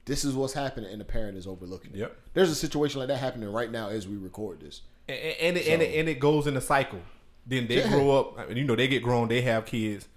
[0.07, 1.97] "This is what's happening," and the parent is overlooking it.
[1.97, 2.17] Yep.
[2.33, 4.81] There's a situation like that happening right now as we record this.
[5.07, 6.99] and, and, it, and, it, and it goes in a cycle.
[7.45, 7.89] Then they Yeah.
[7.89, 8.37] grow up.
[8.39, 9.27] I mean, you know, they get grown.
[9.29, 10.07] They have kids,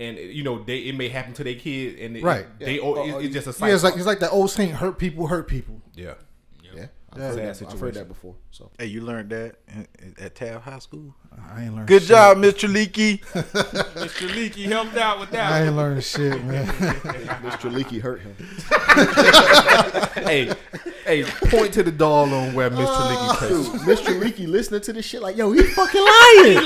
[0.00, 2.46] and you know, they it may happen to their kid, and it, Right.
[2.58, 2.80] They Yeah.
[2.82, 3.68] oh, Oh, oh, it's oh, just a cycle.
[3.68, 6.14] Yeah, it's like it's like that old saying, "Hurt people, hurt people." yeah.
[7.16, 7.44] Yeah, I've, Yeah.
[7.44, 8.34] heard, Sad that, I've heard that before.
[8.50, 9.56] So Hey, you learned that
[10.18, 11.14] at Taft High School.
[11.52, 11.88] I ain't learned.
[11.88, 12.08] Good shit.
[12.10, 12.68] job, Mr.
[12.68, 13.20] Leakey.
[13.94, 14.28] Mr.
[14.28, 15.52] Leakey helped out with that.
[15.52, 16.66] I ain't learned shit, man.
[16.66, 17.70] Mr.
[17.72, 18.34] Leakey hurt him.
[20.24, 20.52] hey,
[21.04, 22.86] hey, point to the doll on where Mr.
[22.88, 23.98] Uh, Licky Dude, plays.
[23.98, 24.20] Mr.
[24.20, 26.58] Leakey listening to this shit like, yo, he fucking lying.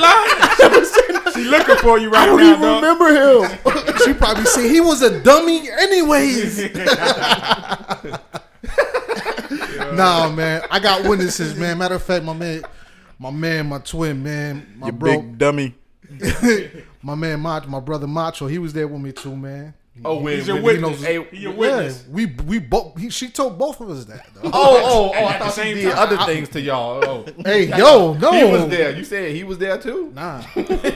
[1.34, 2.34] She looking for you right now.
[2.34, 2.82] I don't now, even dog.
[2.82, 3.08] remember
[3.46, 3.96] him.
[4.04, 6.58] she probably said he was a dummy, anyways.
[9.98, 10.62] Nah, man.
[10.70, 11.78] I got witnesses, man.
[11.78, 12.62] Matter of fact, my man,
[13.18, 15.74] my man, my twin, man, my You bro, big dummy.
[17.02, 18.46] my man, Macho, my brother Macho.
[18.46, 19.74] He was there with me too, man.
[20.04, 21.02] Oh, when, He's your when- witness.
[21.02, 22.04] hey, He your witness.
[22.06, 22.96] Yeah, we we both.
[22.98, 24.26] He, she told both of us that.
[24.32, 24.42] though.
[24.44, 25.12] Oh, oh, oh!
[25.12, 27.04] I At the thought same she did time, other things to y'all.
[27.04, 27.24] Oh.
[27.44, 28.92] hey, yo, no, He was there.
[28.96, 30.12] You said he was there too.
[30.14, 30.42] Nah,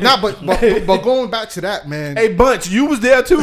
[0.00, 2.16] nah, but, but but going back to that, man.
[2.16, 3.42] Hey, Bunch, you was there too.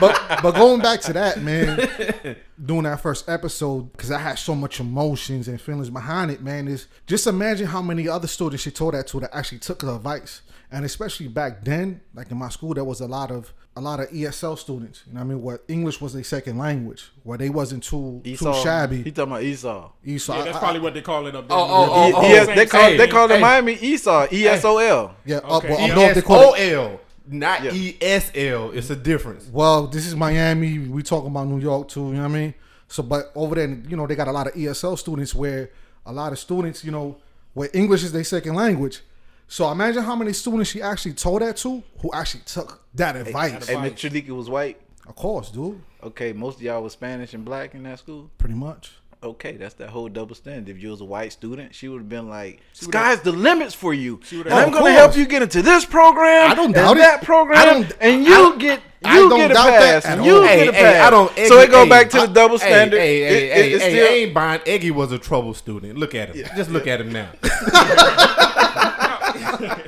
[0.00, 4.54] but but going back to that, man, doing that first episode because I had so
[4.54, 6.68] much emotions and feelings behind it, man.
[6.68, 9.96] Is just imagine how many other students she told that to that actually took her
[9.96, 13.80] advice, and especially back then, like in my school, there was a lot of a
[13.80, 15.02] lot of ESL students.
[15.06, 18.20] You know, what I mean, what English was their second language, where they wasn't too
[18.22, 18.52] Esau.
[18.52, 19.02] too shabby.
[19.02, 19.90] He talking about Esau.
[20.04, 21.56] Esau, Yeah, that's I- probably I- what they call it up there.
[21.58, 22.22] Oh, oh, oh, E- oh.
[22.36, 22.98] ES Same- they call same.
[22.98, 23.40] they call it Hey.
[23.40, 24.26] Miami Esau.
[24.30, 25.14] E S O L.
[25.24, 25.46] yeah, Okay.
[25.48, 27.00] up, well, E up north they call it.
[27.28, 27.70] ESOL, not Yeah.
[27.72, 28.74] ESL.
[28.74, 29.48] It's a difference.
[29.52, 30.78] Well, this is Miami.
[30.78, 32.08] We talking about New York too.
[32.08, 32.54] You know what I mean?
[32.88, 35.70] So, but over there, you know, they got a lot of ESL students where
[36.04, 37.16] a lot of students, you know,
[37.54, 39.00] where English is their second language.
[39.48, 43.68] So imagine how many students she actually told that to, who actually took that advice.
[43.68, 44.80] Hey, Miss Chaliki was white.
[45.06, 45.80] Of course, dude.
[46.02, 48.30] Okay, most of y'all was Spanish and black in that school.
[48.38, 48.92] Pretty much.
[49.24, 50.74] Okay, that's that whole double standard.
[50.76, 53.94] If you was a white student, she would have been like, "Sky's the limits for
[53.94, 54.18] you.
[54.32, 56.50] And I'm gonna help you get into this program.
[56.50, 57.00] I don't and doubt it.
[57.00, 60.04] that program, I don't- and you don't- get I you don't get a doubt pass,
[60.06, 60.26] at and all.
[60.26, 61.06] you Hey, get a hey, pass.
[61.06, 61.30] I don't.
[61.46, 62.98] so it go hey, back to the double hey, standard.
[63.00, 64.60] Hey, It- hey, it- hey, it's hey, still- I ain't buying.
[64.66, 65.96] Eggy was a trouble student.
[65.98, 66.44] Look at him.
[66.56, 67.28] Just look at him now.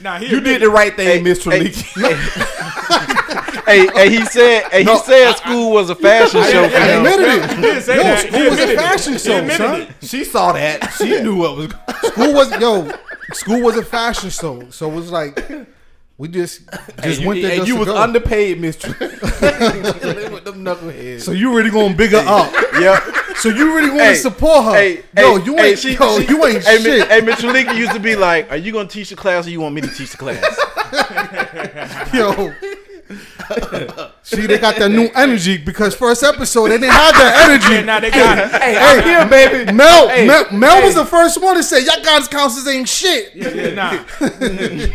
[0.00, 3.47] Now he You did the right thing, Hey, Miss hey, Treliki.
[3.68, 7.06] hey, hey, he said, hey, he said school was a fashion show for I him.
[7.06, 7.50] admitted it.
[7.50, 8.26] He Yo, that.
[8.26, 8.76] school was a admitted it.
[8.78, 9.80] fashion show, admitted son.
[9.82, 9.88] it.
[10.02, 10.92] she saw that.
[10.98, 11.72] She knew what was.
[12.12, 12.90] School was yo,
[13.32, 14.68] school was a fashion show.
[14.70, 15.38] So it was like
[16.16, 16.62] we just
[17.02, 17.96] just Hey, went there hey, just you to was go.
[17.96, 20.32] underpaid, Miss Treliki.
[20.32, 21.20] with them knuckleheads.
[21.20, 22.52] So you really gonna big her up.
[22.80, 23.36] Yep.
[23.36, 24.72] So you really want Hey, to support her?
[24.74, 26.98] Hey, yo, hey, you hey, ain't she- yo, she- you ain't hey, shit.
[26.98, 29.50] Miss- Hey, Miss Chaliki used to be like, "Are you gonna teach the class, or
[29.50, 30.42] you want me to teach the class?"
[32.14, 32.52] Yo.
[34.22, 37.76] See, they got that new energy because first episode they didn't have that energy.
[37.76, 38.50] And now they got it.
[38.62, 39.72] hey, I'm here, baby.
[39.72, 43.34] Mel, Hey, Mel, Mel was the first one to say, "Y'all guys counselors ain't shit."
[43.34, 44.04] Yeah, nah.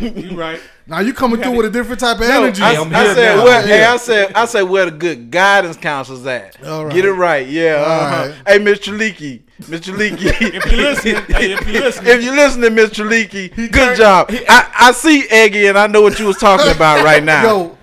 [0.05, 0.59] you right.
[0.85, 2.61] Now you coming through with a different type of No, energy.
[2.61, 3.43] I, I'm I said, now.
[3.45, 3.85] where, hey.
[3.85, 6.61] I said, I said, where the good guidance counselors at?
[6.65, 6.93] All right.
[6.93, 7.75] Get it right, yeah.
[7.75, 8.27] uh-huh.
[8.27, 8.35] right.
[8.45, 8.91] Hey, Mr.
[8.93, 9.93] Chaliki, Mr.
[9.93, 10.53] Chaliki.
[10.53, 14.27] If you listen, hey, if you listening, If you listening, Miss Chaliki, good job.
[14.29, 17.43] I, I see Eggy, and I know what you was talking about right now.
[17.43, 17.77] Yo,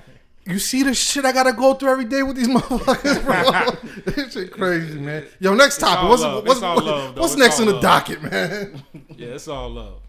[0.50, 4.02] you see the shit I gotta go through every day with these motherfuckers, bro.
[4.12, 5.26] this shit crazy, man.
[5.38, 6.04] Yo, next topic.
[6.04, 6.44] all What's love.
[6.46, 7.82] what's, It's all love, what's It's next all on the love.
[7.82, 8.82] docket, man?
[9.16, 10.00] yeah, it's all love.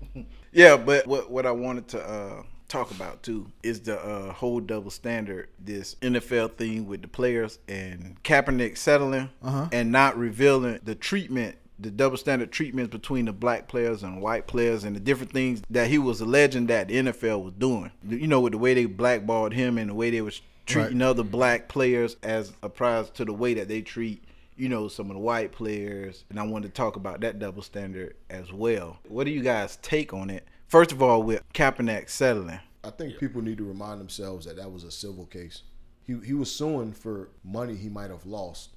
[0.52, 4.60] Yeah, but what what I wanted to uh, talk about too is the uh, whole
[4.60, 9.68] double standard, this NFL thing with the players and Kaepernick settling Uh-huh.
[9.72, 14.48] and not revealing the treatment, the double standard treatments between the black players and white
[14.48, 17.92] players and the different things that he was alleging that the NFL was doing.
[18.08, 21.24] You know, with the way they blackballed him and the way they was treating other
[21.24, 24.24] black players as opposed to the way that they treat
[24.58, 27.64] you know, some of the white players, and I wanted to talk about that double
[27.64, 29.00] standard as well.
[29.08, 30.48] What do you guys take on it?
[30.68, 32.60] First of all, with Kaepernick settling.
[32.84, 35.64] I think people need to remind themselves that that was a civil case.
[36.04, 38.70] He he was suing for money he might have lost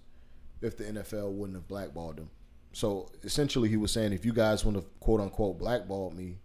[0.62, 2.30] if the NFL wouldn't have blackballed him.
[2.74, 6.38] So essentially, he was saying, if you guys want to quote unquote blackball me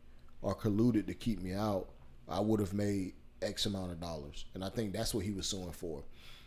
[0.44, 1.90] or colluded to keep me out,
[2.28, 5.48] I would have made X amount of dollars, and I think that's what he was
[5.48, 6.04] suing for.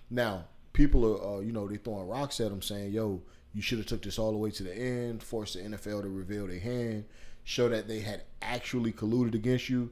[0.08, 3.78] Now, people are, uh, you know, they throwing rocks at him, saying, "Yo, you should
[3.78, 6.60] have took this all the way to the end, forced the NFL to reveal their
[6.60, 7.04] hand,
[7.42, 9.90] show that they had actually colluded against you."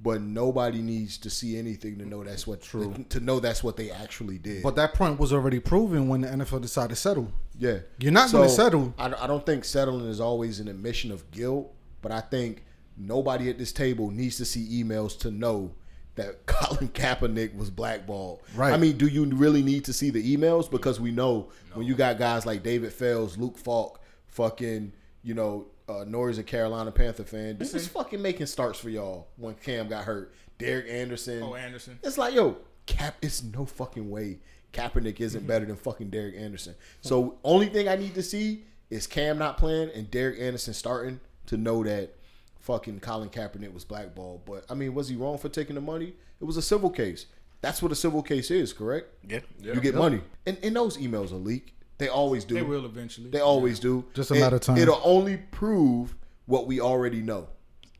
[0.00, 3.76] But nobody needs to see anything to know that's what true to know that's what
[3.76, 4.64] they actually did.
[4.64, 7.32] But that point was already proven when the NFL decided to settle.
[7.56, 8.94] Yeah, You're not gonna settle.
[8.98, 12.64] I, I don't think settling is always an admission of guilt, but I think
[12.96, 15.72] nobody at this table needs to see emails to know
[16.14, 18.40] that Colin Kaepernick was blackballed.
[18.54, 18.72] Right.
[18.72, 20.70] I mean, do you really need to see the emails?
[20.70, 25.66] Because we know when you got guys like David Fales, Luke Falk, fucking, you know,
[25.88, 27.58] uh, Norris a Carolina Panther fan.
[27.58, 30.34] This is fucking making starts for y'all when Cam got hurt.
[30.58, 31.42] Derek Anderson.
[31.42, 31.98] Oh, Anderson.
[32.02, 34.38] It's like, yo, Cap, it's no fucking way
[34.72, 36.74] Kaepernick isn't better than fucking Derek Anderson.
[37.00, 41.20] So only thing I need to see is Cam not playing and Derek Anderson starting
[41.46, 42.14] to know that
[42.60, 44.44] fucking Colin Kaepernick was blackballed.
[44.44, 46.14] But I mean, was he wrong for taking the money?
[46.40, 47.26] It was a civil case.
[47.60, 49.08] That's what a civil case is, correct?
[49.28, 49.40] Yeah.
[49.60, 51.76] You get money, and and those emails will leak.
[51.98, 52.54] They always do.
[52.54, 53.30] They will eventually.
[53.30, 54.04] They always do.
[54.14, 54.78] Just a It- matter of time.
[54.78, 57.48] It'll only prove what we already know.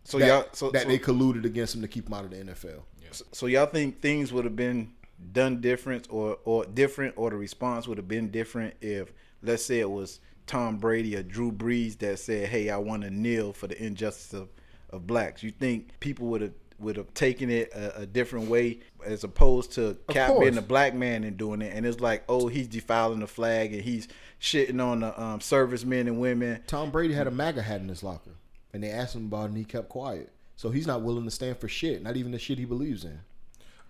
[0.04, 2.30] So that, y'all, so, that so, they colluded against him to keep him out of
[2.30, 2.82] the NFL.
[3.30, 4.92] so y'all think things would have been
[5.32, 9.78] done different or or different or the response would have been different if let's say
[9.78, 13.68] it was Tom Brady or Drew Brees that said, "Hey, I want to kneel for
[13.68, 14.48] the injustice of,
[14.90, 18.80] of blacks." You think people would have would have taken it a, a different way
[19.04, 22.48] as opposed to Cap being a black man and doing it, and it's like, oh,
[22.48, 24.08] he's defiling the flag and he's
[24.40, 26.62] shitting on the um, servicemen and women.
[26.66, 28.32] Tom Brady had a MAGA hat in his locker,
[28.72, 30.30] and they asked him about it, and he kept quiet.
[30.56, 33.20] So he's not willing to stand for shit, not even the shit he believes in.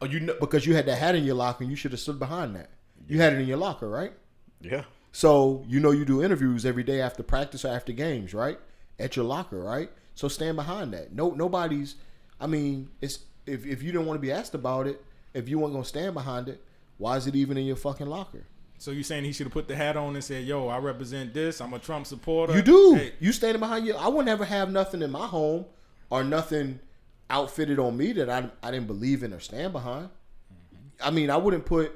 [0.00, 2.00] Oh, you know, Because you had that hat in your locker, and you should have
[2.00, 2.70] stood behind that.
[3.06, 4.12] You had it in your locker, right?
[4.60, 4.84] Yeah.
[5.12, 8.58] So you know you do interviews every day after practice or after games, right?
[8.98, 9.90] At your locker, right?
[10.14, 11.12] So stand behind that.
[11.12, 11.96] No, nobody's.
[12.42, 15.02] I mean, it's if if you didn't want to be asked about it,
[15.32, 16.62] if you weren't gonna stand behind it,
[16.98, 18.44] why is it even in your fucking locker?
[18.78, 21.32] So you saying he should have put the hat on and said, "Yo, I represent
[21.32, 21.60] this.
[21.60, 22.94] I'm a Trump supporter." You do.
[22.96, 23.94] Hey, You standing behind you.
[23.94, 25.66] I would never have nothing in my home
[26.10, 26.80] or nothing
[27.30, 30.08] outfitted on me that I I didn't believe in or stand behind.
[30.08, 31.06] Mm-hmm.
[31.06, 31.92] I mean, I wouldn't put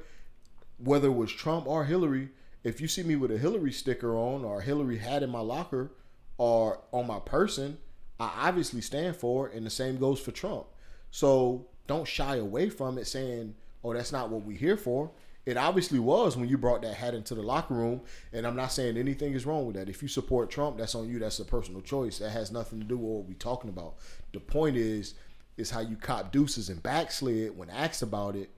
[0.78, 2.28] whether it was Trump or Hillary.
[2.62, 5.40] If you see me with a Hillary sticker on or a Hillary hat in my
[5.40, 5.90] locker
[6.38, 7.78] or on my person,
[8.18, 10.66] I obviously stand for it, and the same goes for Trump.
[11.10, 15.10] So don't shy away from it, saying, "Oh, that's not what we're here for."
[15.44, 18.00] It obviously was when you brought that hat into the locker room,
[18.32, 19.88] and I'm not saying anything is wrong with that.
[19.88, 21.20] If you support Trump, that's on you.
[21.20, 22.18] That's a personal choice.
[22.18, 23.94] That has nothing to do with what we're talking about.
[24.32, 25.14] The point is,
[25.56, 28.50] is how you cop deuces and backslid when asked about it.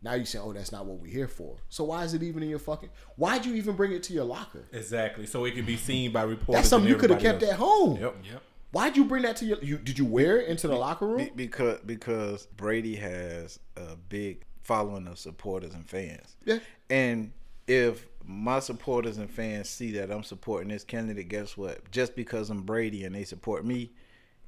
[0.00, 2.42] Now you say, "Oh, that's not what we're here for." So why is it even
[2.42, 2.88] in your fucking?
[3.16, 4.64] Why'd you even bring it to your locker?
[4.72, 5.26] exactly.
[5.26, 6.62] So it can be seen by reporters.
[6.62, 7.52] That's something you could have kept else.
[7.52, 8.00] at home.
[8.00, 8.16] Yep.
[8.32, 8.42] Yep.
[8.72, 9.58] Why'd you bring that to your?
[9.62, 11.28] You, did you wear it into the locker room?
[11.36, 16.36] Because because Brady has a big following of supporters and fans.
[16.44, 16.58] Yeah.
[16.90, 17.32] And
[17.66, 21.90] if my supporters and fans see that I'm supporting this candidate, guess what?
[21.90, 23.90] Just because I'm Brady and they support me,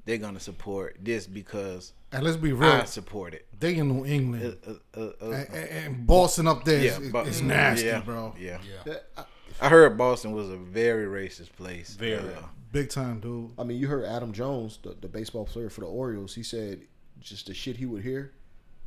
[0.06, 3.46] they're gonna support this because And let's be real, I support it.
[3.58, 7.08] they in New England Uh, uh, uh, and, and, and Boston up there is, yeah,
[7.12, 8.34] but- is nasty, yeah, bro.
[8.38, 8.58] Yeah.
[8.87, 9.24] Yeah, I-
[9.60, 11.94] I heard Boston was a very racist place.
[11.94, 12.28] Very.
[12.74, 13.52] Big time, dude.
[13.56, 16.34] I mean, you heard Adam Jones, the, the baseball player for the Orioles.
[16.34, 16.80] He said
[17.20, 18.32] just the shit he would hear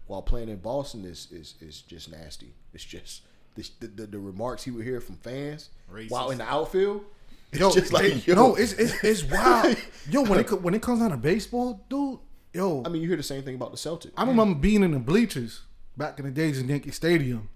[0.08, 2.54] while playing in Boston is is, is just nasty.
[2.74, 3.22] It's just
[3.56, 5.70] the, the, the remarks he would hear from fans
[6.10, 7.06] while in the outfield.
[7.54, 8.36] It's Yo, just like they- yo.
[8.36, 9.78] no, it's it's, it's wild.
[10.12, 12.20] Yo, when it when it comes down to baseball, dude,
[12.54, 14.12] yo, I mean, you hear the same thing about the Celtics.
[14.18, 15.62] I remember being in the bleachers
[15.96, 17.48] back in the days in Yankee Stadium,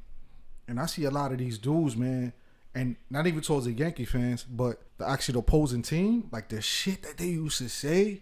[0.66, 2.32] and I see a lot of these dudes, man,
[2.74, 6.62] and not even towards the Yankee fans, but the actually the opposing team, like the
[6.62, 8.22] shit that they used to say.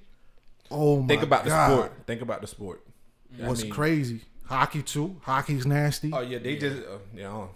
[0.72, 1.94] Oh my Think about God, the sport.
[2.08, 2.84] Think about the sport.
[3.44, 4.22] I mean, crazy.
[4.46, 5.18] Hockey too.
[5.24, 6.12] Hockey's nasty.
[6.14, 7.28] Oh yeah, they just uh, yeah.
[7.30, 7.50] I don't-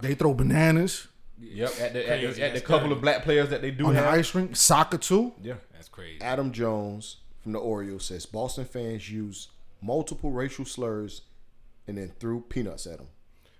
[0.00, 1.08] they throw bananas
[1.40, 2.96] Yep, at the, at the, at the couple good.
[2.96, 4.14] of black players that they do on the have.
[4.14, 4.54] ice rink.
[4.56, 5.32] Soccer too.
[5.42, 6.20] Yeah, That's crazy.
[6.20, 9.48] Adam Jones from the Orioles says Boston fans use
[9.80, 11.22] multiple racial slurs
[11.86, 13.06] and then threw peanuts at him.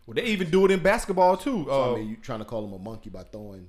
[0.09, 1.65] Well, they even do it in basketball too.
[1.69, 3.69] So, Uh, I mean, you trying to call him a monkey by throwing.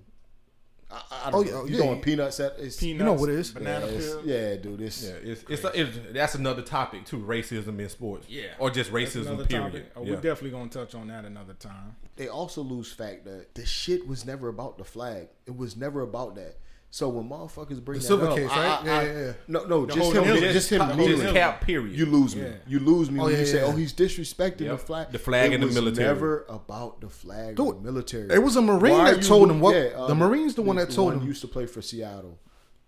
[0.92, 1.58] I, I Oh, don't yeah, know.
[1.60, 1.82] oh, You yeah.
[1.82, 3.52] throwing peanuts at it's, Peanuts, You know what it is.
[3.52, 4.22] yeah, Banana it's- peel.
[4.26, 4.82] yeah, dude.
[4.82, 7.18] It's yeah, it's, it's, it's that's another topic too.
[7.20, 8.28] Racism in sports.
[8.30, 8.44] Yeah.
[8.58, 9.28] or just racism.
[9.28, 9.66] another Period.
[9.74, 9.92] topic.
[9.98, 10.10] Oh, yeah.
[10.12, 11.96] We're definitely gonna touch on that another time.
[12.16, 15.28] they also lose fact that the shit was never about the flag.
[15.46, 16.58] It was never about that.
[16.92, 18.82] So when motherfuckers bring The that civil up, case, I- right?
[18.82, 19.34] I- Yeah, I- yeah, yeah.
[19.48, 20.54] No, no, just whole him, Hillary.
[20.54, 21.34] just him Just kneeling.
[21.34, 21.62] cap.
[21.62, 21.96] Period.
[21.98, 22.42] You lose me.
[22.42, 22.54] Yeah.
[22.68, 23.66] You lose me Oh, when yeah, you say, yeah.
[23.68, 26.08] "Oh, he's disrespecting the flag." The flag it and the was military.
[26.08, 28.34] Never about the flag or Dude, the military.
[28.34, 30.56] it was a Marine Why that are you told him what- Yeah, uh, the Marine's
[30.56, 31.22] the one that told him.
[31.24, 32.40] Used to play for Seattle.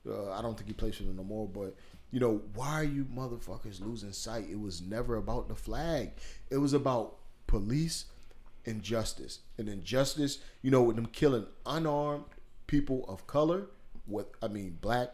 [0.10, 1.48] Uh, I don't think he plays for them no more.
[1.48, 1.76] But
[2.10, 4.48] you know, why are you motherfuckers losing sight?
[4.50, 6.14] It was never about the flag.
[6.50, 8.06] It was about police
[8.66, 9.40] and justice.
[9.60, 12.26] And injustice, you know, with them killing unarmed
[12.66, 13.68] people of color.
[14.08, 15.10] With I mean, black,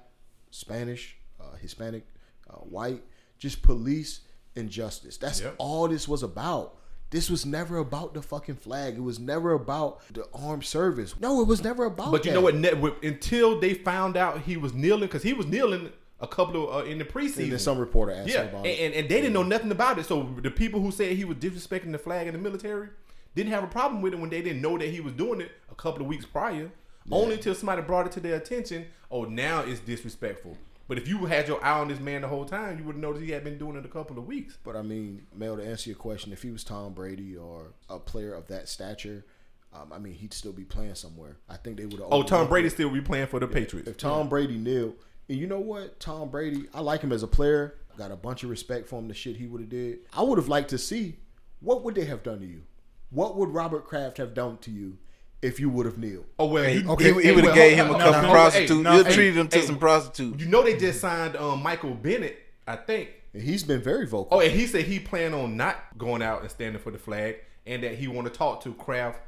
[0.52, 2.06] Spanish, uh, Hispanic,
[2.50, 3.04] uh, white,
[3.38, 4.22] just police
[4.56, 5.18] injustice.
[5.18, 5.56] That's Yep.
[5.58, 6.76] all this was about.
[7.10, 8.96] This was never about the fucking flag.
[8.96, 11.16] It was never about the armed service.
[11.20, 12.12] No, it was never about.
[12.12, 12.36] But you that.
[12.36, 12.56] know what?
[12.56, 16.76] Ne- until they found out he was kneeling, because he was kneeling a couple of
[16.76, 17.50] uh, in the And preseason.
[17.50, 18.80] then some reporter asked yeah, him about and, it.
[18.82, 20.06] and, and they didn't know nothing about it.
[20.06, 22.90] So the people who said he was disrespecting the flag in the military
[23.36, 25.52] didn't have a problem with it when they didn't know that he was doing it
[25.72, 26.72] a couple of weeks prior.
[27.12, 28.88] Only until somebody brought it to their attention.
[29.10, 30.58] Oh, now it's disrespectful.
[30.88, 33.02] But if you had your eye on this man the whole time, you would have
[33.02, 34.58] noticed he had been doing it a couple of weeks.
[34.64, 38.00] But I mean, Mel, to answer your question, if he was Tom Brady or a
[38.00, 39.26] player of that stature,
[39.74, 41.38] um, I mean, he'd still be playing somewhere.
[41.50, 42.08] I think they would have.
[42.10, 43.90] Oh, Tom Brady still be playing for the Patriots.
[43.90, 44.96] If Tom Brady knew,
[45.28, 47.76] and you know what, Tom Brady, I like him as a player.
[47.98, 49.08] Got a bunch of respect for him.
[49.08, 50.00] The shit he would have did.
[50.14, 51.18] I would have liked to see
[51.60, 52.62] what would they have done to you.
[53.10, 54.98] What would Robert Kraft have done to you
[55.42, 56.26] if you would have kneeled?
[56.40, 58.28] Oh well, He, you, he, hey, would have well, gave him a on, couple no,
[58.28, 58.72] no, prostitutes.
[58.72, 60.44] hey, You'll hey, treat him to hey, some prostitutes.
[60.44, 63.10] You know they just signed um, Michael Bennett, I think.
[63.34, 64.38] And he's been very vocal.
[64.38, 67.38] Oh, and he said he planned on not going out and standing for the flag,
[67.66, 69.20] and that he want to talk to Kraft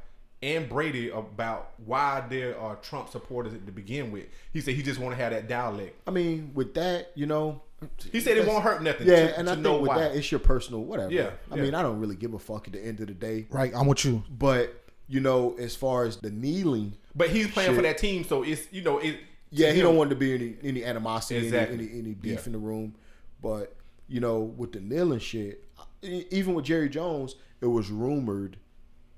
[0.42, 4.24] and Brady about why there are Trump supporters to begin with.
[4.52, 6.00] He said he just want to have that dialect.
[6.08, 7.60] I mean, with that, you know,
[8.10, 9.06] He said it won't hurt nothing.
[9.06, 9.98] yeah, to, and to I know think with why.
[9.98, 11.12] that, it's your personal whatever.
[11.12, 11.62] Yeah, I yeah.
[11.62, 13.46] mean, I don't really give a fuck at the end of the day.
[13.50, 14.22] Right, I'm with you.
[14.30, 14.79] But
[15.10, 17.76] you know, as far as the kneeling, but he's playing Shit.
[17.76, 19.18] for that team, so it's you know it.
[19.50, 21.74] yeah, he him- don't want to be any any animosity, Exactly.
[21.78, 22.46] any, any any beef Yeah.
[22.46, 22.94] in the room.
[23.42, 23.74] But
[24.08, 25.64] you know, with the kneeling shit,
[26.02, 28.56] e- even with Jerry Jones, it was rumored.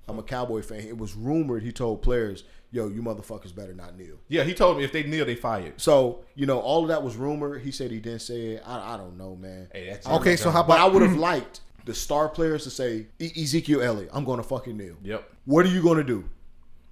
[0.09, 0.81] I'm a Cowboy fan.
[0.81, 4.79] It was rumored he told players, "Yo, you motherfuckers better not kneel." Yeah, he told
[4.79, 5.75] me if they kneel, they fired.
[5.81, 7.59] So you know, all of that was rumor.
[7.59, 8.63] He said he didn't say it.
[8.67, 9.69] I, I don't know, man.
[9.73, 13.07] Hey, that's Okay, so how But I would have liked the star players to say,
[13.19, 14.97] e- Ezekiel Elliott, I'm going to fucking kneel.
[15.03, 15.29] Yep.
[15.45, 16.29] What are you going to do?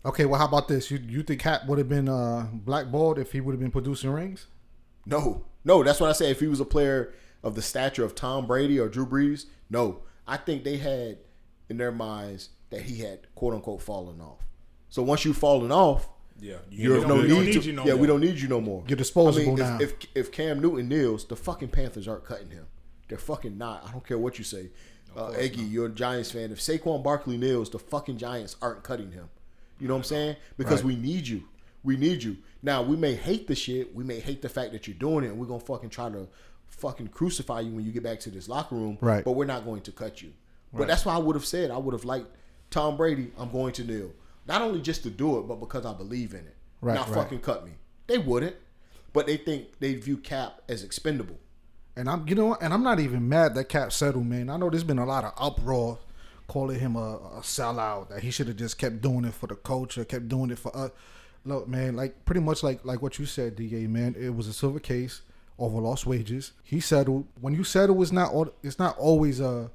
[0.05, 0.91] Okay, well, how about this?
[0.91, 4.11] You you think Cap would have been uh, blackballed if he would have been producing
[4.11, 4.47] rings?
[5.07, 5.82] No, no.
[5.82, 6.30] That's what I say.
[6.30, 7.12] If he was a player
[7.43, 10.03] of the stature of Tom Brady or Drew Brees, no.
[10.26, 11.18] I think they had
[11.68, 14.38] in their minds that he had quote unquote fallen off.
[14.88, 16.09] So once you've fallen off,
[16.41, 17.66] Yeah, you're don't- no we don't need, need to.
[17.68, 18.01] you no yeah, more.
[18.01, 18.84] we don't need you no more.
[18.88, 19.78] You're disposable I mean, now.
[19.80, 22.66] If, if if Cam Newton kneels, the fucking Panthers aren't cutting him.
[23.11, 23.84] They're fucking not.
[23.86, 24.70] I don't care what you say.
[25.16, 26.50] Uh, Eggy, you're a Giants fan.
[26.52, 29.28] If Saquon Barkley nails, the fucking Giants aren't cutting him.
[29.78, 30.36] You know what I'm saying?
[30.56, 30.94] Because Right.
[30.94, 31.42] we need you.
[31.82, 32.36] We need you.
[32.62, 33.94] Now we may hate the shit.
[33.94, 36.28] We may hate the fact that you're doing it, and we're gonna fucking try to
[36.68, 38.96] fucking crucify you when you get back to this locker room.
[39.00, 39.24] Right.
[39.24, 40.32] But we're not going to cut you.
[40.72, 42.28] But that's why I would have said I would have liked
[42.70, 43.32] Tom Brady.
[43.36, 44.12] I'm going to kneel,
[44.46, 46.56] not only just to do it, but because I believe in it.
[46.80, 47.14] Right, Not right.
[47.16, 47.72] fucking cut me.
[48.06, 48.54] They wouldn't,
[49.12, 51.38] but they think they view Cap as expendable.
[52.01, 54.48] And I'm, you know, and I'm not even mad that Cap settled, man.
[54.48, 55.98] I know there's been a lot of uproar
[56.48, 58.09] calling him a, a sellout.
[58.09, 60.74] That he should have just kept doing it for the culture, kept doing it for
[60.74, 60.92] us.
[61.44, 64.16] Look, man, like pretty much like like what you said, DA, man.
[64.18, 65.20] It was a civil case
[65.59, 66.53] over lost wages.
[66.64, 67.26] He settled.
[67.38, 68.32] When you settle, it's not
[68.62, 69.70] it's not always a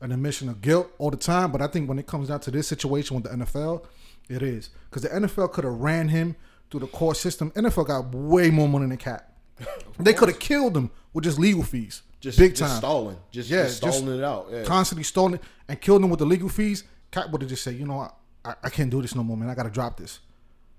[0.00, 1.52] an admission of guilt all the time.
[1.52, 3.84] But I think when it comes down to this situation with the NFL,
[4.30, 6.36] it is because the NFL could have ran him
[6.70, 7.50] through the court system.
[7.50, 9.30] NFL got way more money than Cap.
[9.98, 13.48] They could have killed him with just legal fees, Just big just time, stalling, just,
[13.48, 14.48] Yeah, just just stalling it out.
[14.50, 14.62] Yeah.
[14.64, 16.84] constantly stolen and killed him with the legal fees.
[17.10, 18.14] Cap would have just said, you know, what?
[18.44, 19.48] I, I can't do this no more, man.
[19.48, 20.20] I got to drop this.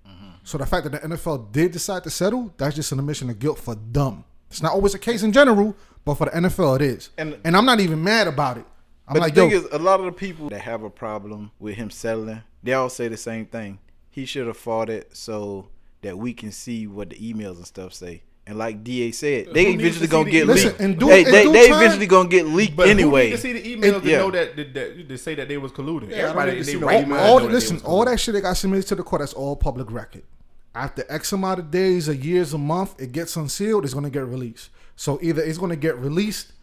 [0.08, 0.30] Mm-hmm.
[0.44, 3.40] So the fact that the NFL did decide to settle, that's just an admission of
[3.40, 4.24] guilt for them.
[4.50, 5.76] It's not always the case in general,
[6.06, 7.10] but for the NFL, it is.
[7.18, 8.66] And- And, I'm not even mad about it.
[9.08, 10.90] I'm But like, the yo, thing is, a lot of the people that have a
[10.90, 13.80] problem with him settling, they all say the same thing.
[14.10, 15.70] He should have fought it so
[16.02, 18.24] that we can see what the emails and stuff say.
[18.50, 21.00] And like DA said, they Who eventually to gonna see get the- Listen, leaked.
[21.02, 23.26] due- hey, they they time- eventually gonna get leaked But anyway.
[23.26, 24.18] who need to see the emails to yeah.
[24.20, 26.10] know that, that, that to say that they was colluding?
[26.10, 27.20] Yeah, Everybody they see no right emails.
[27.20, 29.34] all know that they listen, all that shit that got submitted to the court, that's
[29.34, 30.24] all public record.
[30.74, 34.26] After X amount of days, or years, a month, it gets unsealed, it's gonna get
[34.26, 34.70] released.
[34.96, 36.54] So either it's gonna get released,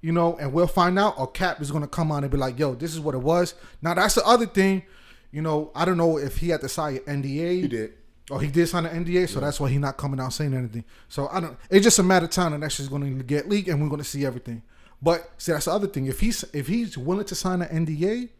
[0.00, 2.58] you know, and we'll find out, or Cap is gonna come on and be like,
[2.58, 4.82] "Yo, this is what it was." Now that's the other thing,
[5.30, 5.70] you know.
[5.74, 7.60] I don't know if he had to sign an NDA.
[7.62, 7.92] He did.
[8.30, 10.84] Oh, he did sign an NDA, so that's why he's not coming out saying anything.
[11.08, 11.58] So I don't.
[11.68, 13.88] It's just a matter of time that that's just going to get leaked, and we're
[13.88, 14.62] going to see everything.
[15.02, 16.06] But see, that's the other thing.
[16.06, 18.30] If he's if he's willing to sign an NDA,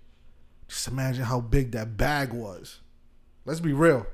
[0.69, 2.81] just imagine how big that bag was.
[3.45, 4.07] Let's be real,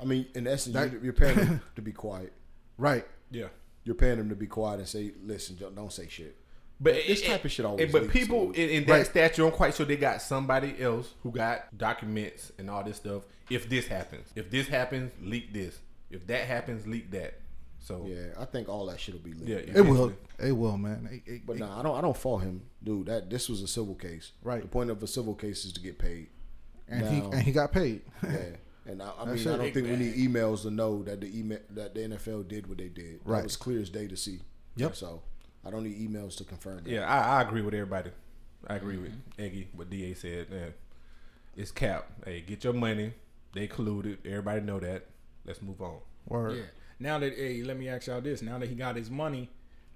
[0.00, 2.32] I mean, in essence, That- you- you're paying them to be quiet.
[2.78, 3.06] right?
[3.30, 3.48] Yeah.
[3.84, 6.34] You're paying them to be quiet and say, "Listen, don't say shit."
[6.82, 9.06] But This it- type of shit always But leaks, people so- in, in that Right.
[9.06, 13.24] statute, I'm quite sure they got somebody else who got documents and all this stuff.
[13.50, 15.78] If this happens, if this happens, leak this.
[16.10, 17.34] If that happens, leak that.
[17.80, 19.48] So yeah, Yeah, I think all that shit will be leaked.
[19.48, 20.12] yeah It will.
[20.38, 21.08] It will, man.
[21.26, 21.96] It- it- But it- nah, I don't.
[21.96, 23.06] I don't fault him, dude.
[23.06, 24.32] That this was a civil case.
[24.42, 24.62] Right.
[24.62, 26.28] The point of a civil case is to get paid.
[26.88, 28.02] and he and he got paid.
[28.22, 28.56] Yeah.
[28.86, 31.38] And I, I That's mean, I don't think we need emails to know that the
[31.38, 33.20] email that the NFL did what they did.
[33.24, 33.36] Right.
[33.38, 34.40] That was clear as day to see.
[34.76, 34.96] Yep.
[34.96, 35.22] So
[35.64, 36.88] I don't need emails to confirm that.
[36.90, 37.06] yeah.
[37.08, 38.10] I, I agree with everybody.
[38.66, 39.42] I agree with Mm-hmm.
[39.42, 39.68] Eggy.
[39.74, 40.46] What DA said.
[40.50, 40.66] Yeah.
[41.56, 42.06] It's cap.
[42.24, 43.12] Hey, get your money.
[43.52, 44.18] They colluded.
[44.24, 45.06] Everybody know that.
[45.44, 45.98] Let's move on.
[46.28, 46.56] Word.
[46.56, 46.62] Yeah.
[46.98, 48.42] Now that hey, let me ask y'all this.
[48.42, 49.50] Now that he got his money,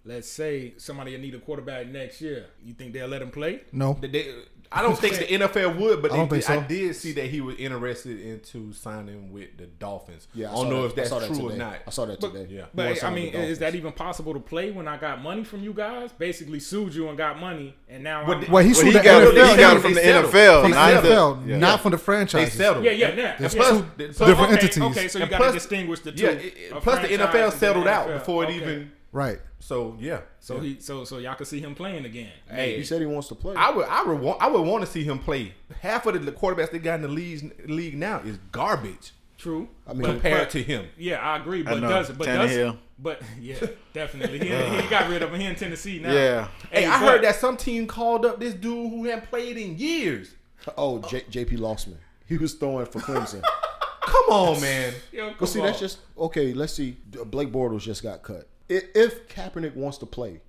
[0.04, 2.46] let's say somebody need a quarterback next year.
[2.64, 3.60] You think they'll let him play?
[3.72, 3.96] No.
[4.00, 4.34] They- they-
[4.74, 6.60] I don't think the NFL would, but I don't they, think so.
[6.60, 10.26] I did see that he was interested into signing with the Dolphins.
[10.34, 10.50] Yeah.
[10.50, 11.58] I don't know that- if that's I saw that true or today.
[11.58, 11.76] not.
[11.86, 12.52] I saw that But, today.
[12.54, 12.64] yeah.
[12.74, 15.72] But I mean, is that even possible to play when I got money from you
[15.72, 16.10] guys?
[16.12, 19.00] Basically sued you and got money, and now But I'm, Well, he Well, he the
[19.02, 19.50] got, it, NFL.
[19.50, 21.56] he got it from the NFL, from the not NFL, yeah.
[21.58, 22.32] not from the franchise.
[22.32, 22.58] They franchise.
[22.58, 22.84] settled.
[22.84, 23.36] yeah, yeah, yeah.
[23.38, 23.62] There's yeah.
[23.98, 24.82] two different entities.
[24.82, 26.22] Okay, so you got to distinguish the two.
[26.24, 28.90] Yeah, a it- it- plus the NFL settled out before it even.
[29.14, 29.38] Right.
[29.60, 30.22] So yeah.
[30.40, 30.62] So Yeah.
[30.62, 32.32] he, so so y'all can see him playing again.
[32.50, 33.54] Hey, He said he wants to play.
[33.56, 35.54] I would, I would want, I would want to see him play.
[35.80, 39.68] Half of the quarterbacks they got in the league, league now is garbage True.
[39.86, 40.86] I mean, compared but- to him.
[40.98, 41.62] Yeah, I agree.
[41.62, 41.88] But know.
[41.88, 43.56] does but does but yeah,
[43.92, 44.38] definitely.
[44.40, 46.12] He, he got rid of him here in Tennessee now.
[46.12, 46.48] Yeah.
[46.70, 49.56] Hey, Hey, I but- heard that some team called up this dude who hadn't played
[49.56, 50.34] in years.
[50.76, 51.58] Oh, J- J.P.
[51.58, 51.98] Losman.
[52.26, 53.42] He was throwing for Clemson.
[54.02, 54.92] Come on, man.
[55.12, 56.52] Yo, come But see, that's just okay.
[56.52, 56.96] Let's see.
[57.26, 58.48] Blake Bortles just got cut.
[58.70, 60.40] I- If Kaepernick wants to play,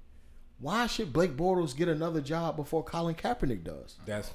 [0.60, 3.96] why should Blake Bortles get another job before Colin Kaepernick does?
[4.06, 4.32] That's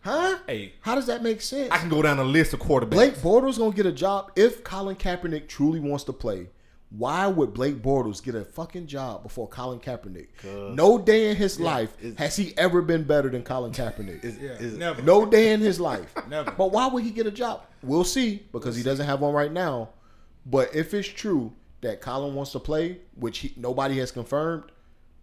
[0.00, 0.38] Huh?
[0.46, 0.74] Hey.
[0.82, 1.70] how does that make sense?
[1.72, 2.90] I can go down a list of quarterbacks.
[2.90, 6.48] Blake Bortles gonna get a job if Colin Kaepernick truly wants to play.
[6.90, 10.28] Why would Blake Bortles get a fucking job before Colin Kaepernick?
[10.74, 14.24] No day in his life has he ever been better than Colin Kaepernick.
[14.24, 15.02] Is, Yeah, is, never.
[15.02, 16.14] No day in his life.
[16.30, 16.50] Never.
[16.52, 17.64] But why would he get a job?
[17.82, 19.90] We'll see because he doesn't have one right now.
[20.46, 24.64] But if it's true that Colin wants to play, which he, nobody has confirmed,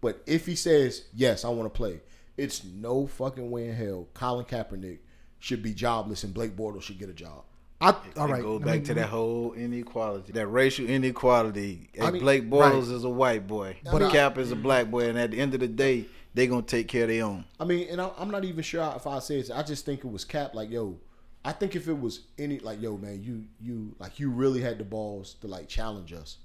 [0.00, 2.00] but if he says yes, I want to play,
[2.36, 4.98] it's no fucking way in hell Colin Kaepernick
[5.38, 7.44] should be jobless and Blake Bortles should get a job.
[7.80, 8.42] I, all right.
[8.42, 11.90] I back mean, to that whole inequality, that racial inequality.
[12.00, 12.72] I mean, Blake right.
[12.72, 15.38] Bortles is a white boy, But I- Cap is a black boy, and at the
[15.38, 17.44] end of the day, they're gonna take care of their own.
[17.60, 19.50] I mean, and I, I'm not even sure if I say it.
[19.54, 20.54] I just think it was Cap.
[20.54, 20.98] Like, yo,
[21.44, 24.78] I think if it was any, like, yo, man, you, you, like, you really had
[24.78, 26.38] the balls to like challenge us.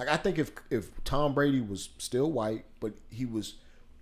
[0.00, 3.54] Like, I think if if Tom Brady was still white, but he was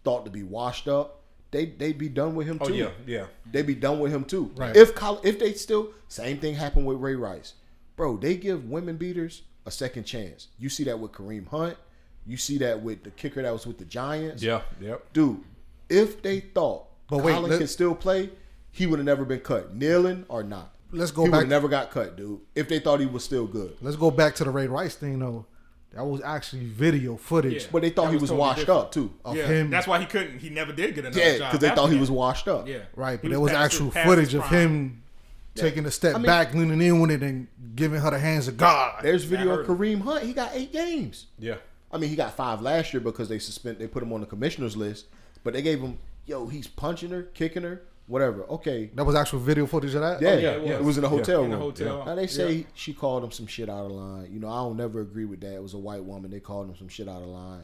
[0.05, 2.75] thought to be washed up, they they'd be done with him Oh too.
[2.75, 3.25] yeah, yeah.
[3.51, 4.51] They'd be done with him too.
[4.57, 4.77] Right.
[4.77, 7.55] If Col- if they still same thing happened with Ray Rice,
[7.97, 8.17] bro.
[8.17, 10.47] They give women beaters a second chance.
[10.59, 11.77] You see that with Kareem Hunt.
[12.25, 15.13] You see that with the kicker that was with the Giants Yeah, yep.
[15.13, 15.41] dude,
[15.89, 18.31] if they thought But wait, Colin let- could still play,
[18.71, 20.75] he would have never been cut, kneeling or not.
[20.93, 22.41] Let's go he back- never got cut, dude.
[22.55, 25.19] If they thought he was still good, Let's go back to the Ray Rice thing
[25.19, 25.47] though.
[25.95, 27.69] That was actually video footage Yeah.
[27.73, 28.81] but they thought That he was was totally washed different.
[28.81, 29.13] up too.
[29.25, 29.71] of yeah, him.
[29.71, 30.39] that's why he couldn't.
[30.39, 31.53] He never did get another Yeah, job.
[31.53, 32.69] because they thought he was washed up.
[32.69, 34.61] Yeah, Right, He but there was past actual past footage of prime.
[34.61, 35.03] him
[35.55, 38.49] taking a step I mean- back, leaning in with it, and giving her the hands
[38.49, 39.01] of God.
[39.03, 40.25] There's video of Kareem Hunt.
[40.25, 41.27] He got eight games.
[41.39, 41.57] Yeah.
[41.91, 43.79] I mean, he got five last year because they suspend.
[43.79, 45.07] They put him on the commissioners list,
[45.43, 48.43] but they gave him, yo, he's punching her, kicking her, whatever.
[48.45, 50.21] Okay, That was actual video footage of that.
[50.21, 50.87] Yeah, oh, yeah, it it was.
[50.87, 51.45] was in a hotel room.
[51.45, 51.67] In the room.
[51.71, 52.05] hotel.
[52.07, 52.65] Now they say Yeah.
[52.75, 54.29] she called him some shit out of line.
[54.33, 55.55] You know, I don't never agree with that.
[55.55, 56.31] It was a white woman.
[56.31, 57.63] They called him some shit out of line.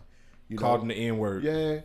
[0.49, 1.43] You Called know, him the N word.
[1.43, 1.81] Yeah,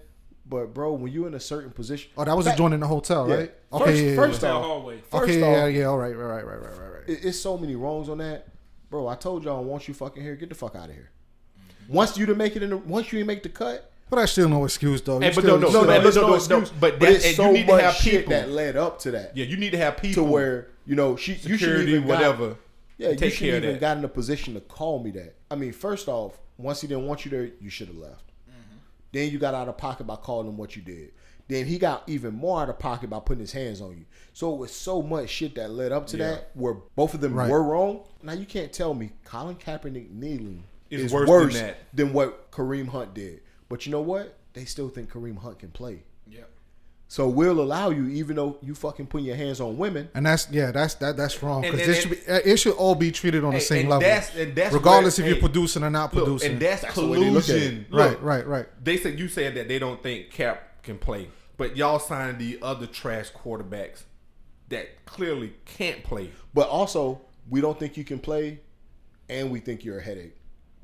[0.45, 2.88] but bro, when you in a certain position, Oh, that was a joint in the
[2.88, 3.36] hotel, Yeah.
[3.36, 3.53] right?
[3.72, 4.97] First- Okay, yeah, first yeah, off- hallway.
[5.10, 5.86] first okay, off- yeah, yeah.
[5.86, 7.03] All right, right, right, right, right, right, right.
[7.10, 8.47] it- it's so many wrongs on that,
[8.89, 9.07] bro.
[9.07, 11.10] I told y'all once you fucking here, get the fuck out of here.
[11.88, 14.49] Once you to make it in, the, once you make the cut, But that's still
[14.49, 15.16] no excuse, though.
[15.16, 16.70] You Hey, but still- no, no, no, no, no, there's no, no, no, excuse.
[16.72, 18.99] but But, that- it's and so you need to much have shit that led up
[18.99, 19.36] to that.
[19.38, 22.07] Yeah, you need to have to people where you know she, you should Security, even
[22.07, 22.55] got- whatever,
[22.97, 25.36] yeah, you should care even got in a position to call me that.
[25.51, 28.32] I mean, first off, once he didn't want you there, you should have left.
[28.49, 28.78] Mm-hmm.
[29.12, 31.12] Then you got out of pocket by calling him what you did.
[31.47, 34.05] Then he got even more out of pocket by putting his hands on you.
[34.34, 36.30] So it was so much shit that led up to Yeah.
[36.32, 37.49] that where both of them Right.
[37.49, 38.01] were wrong.
[38.22, 41.78] Now you can't tell me Colin Kaepernick kneeling Is is, worse worse, than that.
[41.93, 43.41] than what Kareem Hunt did.
[43.70, 44.38] But you know what?
[44.53, 46.03] They still think Kareem Hunt can play.
[46.28, 46.41] Yeah.
[47.07, 50.09] So we'll allow you, even though you fucking putting your hands on women.
[50.13, 52.74] And that's yeah, that's that that's wrong because and- this should be, uh, it should
[52.76, 55.39] all be treated on the same and level, that's- and that's regardless where- if hey,
[55.39, 56.51] you're producing or not Look, producing.
[56.53, 57.86] and that's, That's the way they look collusion.
[57.91, 58.67] right, right, right.
[58.84, 62.59] They said you said that they don't think Cap can play, but y'all signed the
[62.61, 64.03] other trash quarterbacks
[64.70, 66.30] that clearly can't play.
[66.53, 68.59] But also, we don't think you can play,
[69.30, 70.36] and we think you're a headache.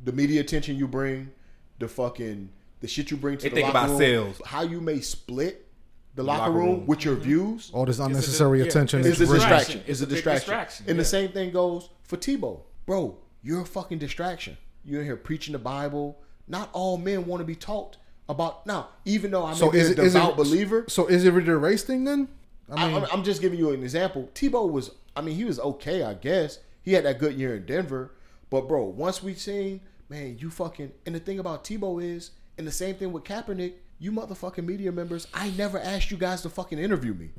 [0.04, 1.30] The media attention you bring,
[1.78, 2.50] the fucking
[2.86, 4.42] the shit you bring to They the think locker about room, sales.
[4.46, 5.68] how you may split
[6.16, 6.86] the locker, locker room, room.
[6.86, 7.24] with your mm-hmm.
[7.24, 9.80] views All this unnecessary yeah, attention it's is is a distraction.
[9.82, 10.40] It's It's a a distraction.
[10.42, 11.02] distraction, And yeah.
[11.02, 13.18] the same thing goes for Tebow, bro.
[13.44, 14.58] You're a fucking distraction.
[14.84, 16.18] You're in here preaching the Bible.
[16.48, 17.98] Not all men want to be taught
[18.30, 18.66] about.
[18.68, 21.32] Now, even though I'm So a is it is devout it believer, So is it
[21.32, 22.28] really a race thing then?
[22.72, 24.30] I I mean, am I'm just giving you an example.
[24.34, 26.60] Tebow was, I mean, he was okay, I guess.
[26.82, 28.12] He had that good year in Denver,
[28.50, 30.92] but bro, once we've seen, man, you fucking.
[31.06, 34.92] And the thing about Tebow is, and the same thing with Kaepernick, you motherfucking media
[34.92, 35.28] members.
[35.34, 37.30] I never asked you guys to fucking interview me.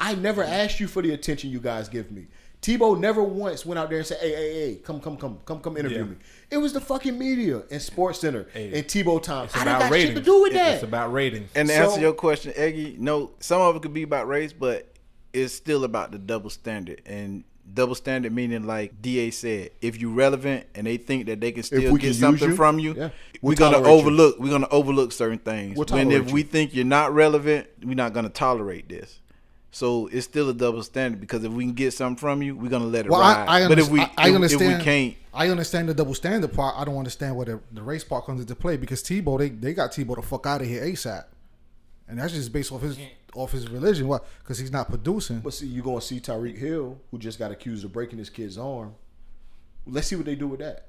[0.00, 2.28] I never asked you for the attention you guys give me.
[2.62, 5.60] Tebow never once went out there and said, "Hey, hey, hey, come, come, come, come,
[5.60, 6.04] come, interview Yeah.
[6.04, 6.16] me."
[6.50, 9.44] It was the fucking media and Sports Center Hey, and Tebow time.
[9.44, 10.14] It's I about got ratings.
[10.14, 10.74] shit to do with that.
[10.74, 11.50] It's about ratings.
[11.54, 14.52] And to So- answer your question, Eggy, no, some of it could be about race,
[14.52, 14.92] but
[15.32, 17.00] it's still about the double standard.
[17.06, 17.44] And
[17.74, 21.62] double standard meaning, like DA said, if you relevant and they think that they can
[21.62, 23.10] still we get can something you, from you, yeah.
[23.40, 23.98] we're We'll gonna tolerate you.
[24.00, 24.38] overlook.
[24.38, 25.76] We're gonna overlook certain things.
[25.76, 29.20] We'll when if tolerate we think you're not relevant, we're not gonna tolerate this.
[29.70, 32.70] So it's still a double standard because if we can get something from you, we're
[32.70, 33.46] gonna let it well, ride.
[33.46, 34.72] I, but understand, if we, I, I if- understand.
[34.72, 36.74] if we can't, I understand the double standard part.
[36.76, 39.74] I don't understand where the, the race part comes into play because Tebow they, they
[39.74, 41.24] got Tebow the fuck out of here ASAP,
[42.08, 42.98] and that's just based off his
[43.34, 44.08] off his religion.
[44.08, 44.18] Why?
[44.40, 45.40] Because he's not producing.
[45.40, 48.58] But see, you're gonna see Tyreek Hill, who just got accused of breaking his kid's
[48.58, 48.94] arm.
[49.86, 50.88] Let's see what they do with that.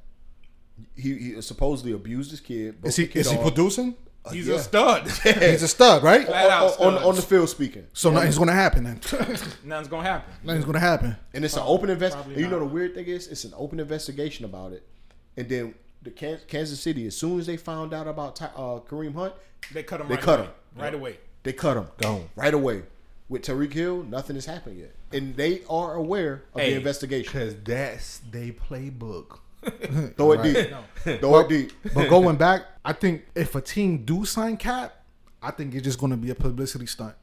[0.95, 2.77] He, he supposedly abused his kid.
[2.83, 3.47] Is he kid is he arm.
[3.47, 3.95] producing?
[4.31, 4.55] He's yeah.
[4.55, 5.07] a stud.
[5.23, 6.25] He's a stud, right?
[6.25, 7.07] Flat out on, on, stud.
[7.07, 7.87] on the field speaking.
[7.93, 8.99] So nothing's gonna happen then.
[9.63, 10.33] Nothing's gonna happen.
[10.43, 11.15] nothing's gonna happen.
[11.33, 12.33] And it's an open investigation.
[12.33, 14.85] And you know the weird thing is, it's an open investigation about it.
[15.37, 19.15] And then the Kansas City, as soon as they found out about Ty- uh, Kareem
[19.15, 19.33] Hunt,
[19.73, 20.09] They cut him.
[20.09, 20.47] They right cut away.
[20.47, 20.53] him.
[20.81, 21.17] right away.
[21.43, 22.29] They cut him Gone.
[22.35, 22.83] right away.
[23.29, 27.31] With Tyreek Hill, nothing has happened yet, and they are aware of the investigation.
[27.31, 29.37] Because that's they playbook.
[30.17, 31.19] Throw it deep.
[31.19, 31.71] Throw it deep.
[31.93, 34.95] But going back, I think if a team do sign Cap,
[35.43, 37.13] I think it's just gonna be a publicity stunt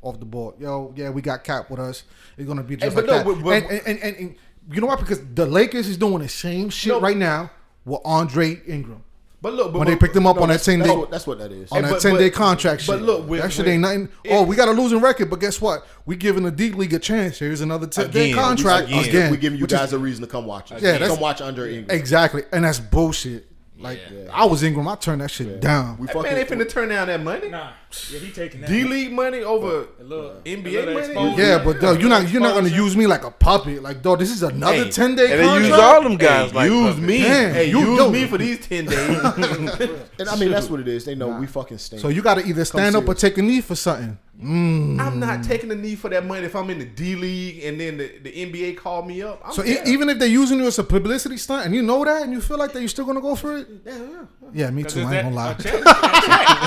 [0.00, 0.56] off the board.
[0.58, 2.02] Yo, yeah, we got Cap with us.
[2.36, 3.42] It's gonna be just but like no, that.
[3.42, 4.34] but- but- and, and, and, and, and
[4.72, 4.98] you know what?
[4.98, 7.00] Because the Lakers is doing the same shit No.
[7.00, 7.50] right now
[7.84, 9.04] with Andre Ingram.
[9.42, 10.96] But look, but, When they but- picked him up No, on that ten that's day
[10.96, 11.70] what, that's what that is.
[11.72, 13.02] on Hey, that ten day contract but shit.
[13.02, 14.08] look, with- that shit with- ain't nothing.
[14.30, 15.84] oh, we got a losing record, but guess what?
[16.06, 17.38] We giving the D League a chance.
[17.40, 19.04] Here's another ten day contract again.
[19.04, 19.30] again.
[19.32, 20.80] we giving you which is- guys a reason to come watch us.
[20.80, 21.96] Yeah, that's- come watch Andre Ingram.
[21.98, 23.48] exactly, and that's bullshit.
[23.80, 23.98] Like
[24.32, 25.96] I was Ingram, I turned that shit down.
[25.98, 27.48] We Hey, fucking, man, they finna turn down that money.
[27.48, 27.70] Nah.
[28.10, 28.70] Yeah, he taking that.
[28.70, 31.36] D League money over little- NBA money.
[31.36, 33.82] Yeah, but dog, you're not you're not gonna use me like a puppet.
[33.82, 35.66] Like, dog, this is another Hey, ten day And they contract.
[35.68, 37.06] use all them guys Hey, like use puppets.
[37.06, 37.22] me.
[37.22, 38.10] Damn, hey, you- use yo.
[38.10, 39.18] me for these ten days.
[40.18, 41.04] and I mean that's what it is.
[41.04, 42.00] They know we fucking stink.
[42.02, 44.18] So you got to either stand up or take a knee for something.
[44.42, 44.98] Mm.
[44.98, 47.78] I'm not taking a knee for that money if I'm in the D League and
[47.78, 49.40] then the, the NBA called me up.
[49.44, 52.04] I'm So e- even if they're using you as a publicity stunt and you know
[52.04, 53.68] that and you feel like that, you're still gonna go for it.
[53.86, 54.24] Yeah, yeah.
[54.54, 55.02] Yeah, me too.
[55.02, 55.52] I ain't gonna lie.
[55.54, 55.72] That check.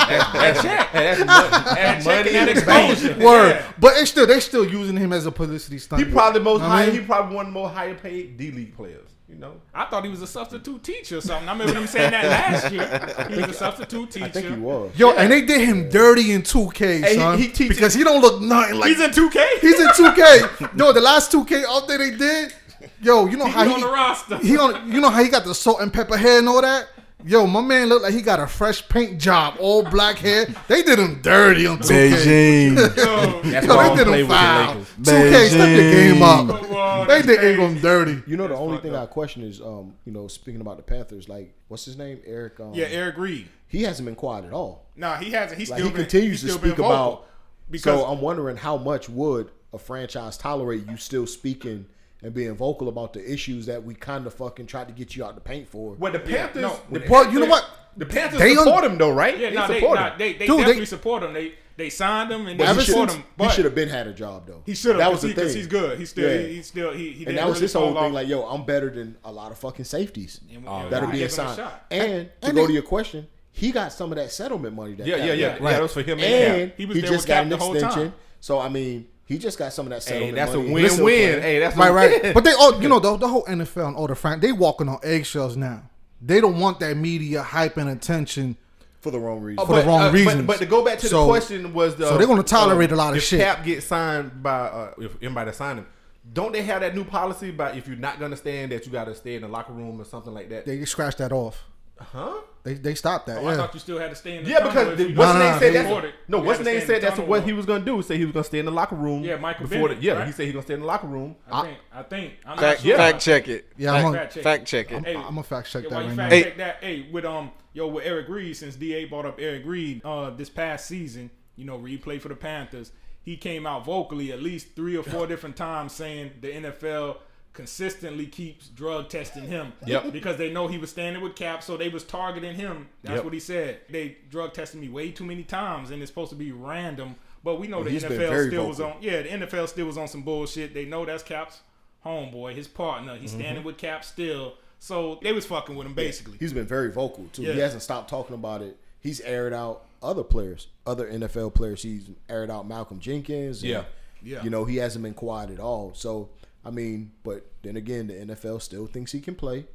[0.08, 0.44] Hey, that's money.
[0.44, 2.92] That check money and that in the bank.
[2.92, 3.20] exposure.
[3.24, 3.72] Word, Yeah.
[3.80, 6.04] but it's still they still using him as a publicity stunt.
[6.06, 6.84] He probably the most Know high.
[6.84, 6.96] I mean?
[6.96, 9.10] He probably one of the most higher paid D League players.
[9.28, 9.54] You know.
[9.74, 11.50] I thought he was a substitute teacher or something.
[11.50, 13.28] I remember them saying that last year.
[13.36, 14.26] He was a substitute teacher.
[14.26, 14.92] I think he was.
[14.96, 18.22] Yo, and they did him dirty in 2K, Hey, son, he teaches- because he don't
[18.22, 19.60] look nothing like He's in 2K.
[19.62, 20.76] He's in 2K.
[20.76, 22.54] no, the last 2K update they did.
[23.02, 24.38] Yo, you know how He he on the roster.
[24.38, 24.92] He on.
[24.92, 26.88] You know how he got the salt and pepper hair and all that.
[27.28, 30.46] Yo, my man looked like he got a fresh paint job, all black hair.
[30.68, 32.12] They did him dirty on 2K.
[32.12, 32.76] Beijing.
[32.98, 34.76] Yo, That's Yo, why I they don't did play him with the foul.
[34.76, 35.32] Lakers.
[35.34, 37.08] 2K, step your game up.
[37.08, 37.50] They did crazy.
[37.52, 38.24] Ingram dirty.
[38.28, 40.78] You know the That's only fucked thing I question is, um, you know, speaking about
[40.78, 42.60] the Panthers, like what's his name, Eric?
[42.60, 43.48] Um, Yeah, Eric Reid.
[43.68, 44.86] he hasn't been quiet at all.
[44.96, 45.60] Nah, he hasn't.
[45.60, 46.92] He's Like still he been, continues he's to still been speak vocal.
[46.92, 47.28] about.
[47.72, 51.88] because so I'm wondering how much would a franchise tolerate you still speaking
[52.22, 55.24] and being vocal about the issues that we kind of fucking tried to get you
[55.26, 55.94] out the paint for?
[55.96, 56.62] Well, the Panthers.
[56.62, 57.70] no, the, the- Well, you know what?
[57.98, 59.38] the Panthers They support un- him though, right?
[59.40, 60.18] yeah, they nah, they, support nah, him.
[60.18, 61.34] they, they Dude, they- definitely support him.
[61.34, 63.30] They they signed him and they Ever support since him.
[63.38, 64.62] he should have been had a job though.
[64.66, 65.00] he should have.
[65.00, 65.58] That was the because thing.
[65.58, 66.00] he's good.
[66.00, 66.32] He's still.
[66.42, 66.48] Yeah.
[66.48, 66.94] He, he's still.
[66.94, 68.04] He, he and didn't that was really his whole fall thing.
[68.06, 68.12] off.
[68.14, 71.24] Like, yo, I'm better than a lot of fucking safeties Oh, that are we being
[71.26, 71.72] give him signed.
[71.92, 74.94] And to and go to your question, he got some of that settlement money.
[74.94, 75.50] That Yeah, Cap yeah, yeah.
[75.50, 75.62] got.
[75.64, 76.78] Yeah, that was for him and, and Cap.
[76.78, 78.02] He he, there just with got Cap an the whole extension.
[78.12, 78.14] time.
[78.40, 80.36] So I mean, he just got some of that Hey, settlement.
[80.36, 80.70] that's a money.
[80.72, 80.84] win-win.
[80.84, 82.22] Listen, Hey, that's a Right, win.
[82.24, 82.34] right.
[82.34, 84.88] But they all, you know, the, the whole NFL and all the fran, they walking
[84.88, 85.84] on eggshells now.
[86.22, 88.58] They don't want that media hype and attention.
[89.02, 89.66] for the wrong reason.
[89.66, 90.38] For the wrong uh, reasons.
[90.42, 92.92] But, but to go back to So- the question was the so they're gonna tolerate
[92.92, 93.40] uh, a lot of if shit.
[93.42, 95.88] Cap gets signed by uh, if anybody signed him.
[96.34, 99.06] Don't they have that new policy about if you're not gonna stand that you got
[99.06, 100.66] to stay in the locker room or something like that?
[100.66, 101.64] They scratched that off.
[102.00, 102.42] Huh?
[102.64, 103.38] They they stopped that.
[103.38, 105.16] Oh, I thought you still had to stay in the Yeah, because if the, you
[105.16, 106.38] what's No, the name no, said they- that's no.
[106.40, 108.02] What's had the to name said that's what he was gonna do.
[108.02, 109.24] Say he was gonna stay in the locker room.
[109.24, 110.26] Yeah, Michael before Bennett, the, yeah, right?
[110.28, 111.36] he said he gonna stay in the locker room.
[111.50, 111.78] I think.
[111.94, 112.34] I think.
[112.46, 112.98] I'm Fact, not sure.
[112.98, 113.72] fact check it.
[113.78, 114.66] Yeah, fact, I'm Fact check fact it.
[114.66, 115.06] check it.
[115.06, 116.30] Hey, I'm gonna fact check yeah, that why right fact now.
[116.30, 116.44] Hey.
[116.44, 116.78] check that?
[116.82, 120.50] Hey, with um, yo, with Eric Reid, since DA brought up Eric Reid, uh, this
[120.50, 122.92] past season, you know, Reid played for the Panthers.
[123.22, 127.18] He came out vocally at least three or four different times saying the NFL
[127.56, 129.74] consistently keeps drug testing him.
[129.86, 130.12] Yep.
[130.12, 132.88] Because they know he was standing with Cap, so they was targeting him.
[133.04, 133.24] That's Yep.
[133.26, 133.80] what he said.
[133.90, 137.16] They drug tested me way too many times, and it's supposed to be random.
[137.44, 138.96] But we know the he's NFL still was on.
[139.02, 140.74] Yeah, the NFL still was on some bullshit.
[140.74, 141.62] They know that's Cap's
[142.06, 143.16] homeboy, his partner.
[143.18, 143.66] He's standing Mm-hmm.
[143.66, 144.56] with Cap still.
[144.80, 146.38] So they was fucking with him basically.
[146.40, 147.44] He's been very vocal too.
[147.44, 148.78] He hasn't stopped talking about it.
[149.00, 151.82] He's aired out other players, other NFL players.
[151.84, 153.62] He's aired out Malcolm Jenkins.
[153.62, 153.84] and, Yeah.
[154.24, 154.44] Yeah.
[154.44, 155.92] You know, he hasn't been quiet at all.
[155.94, 156.30] So
[156.66, 159.66] I mean, but then again, the NFL still thinks he can play.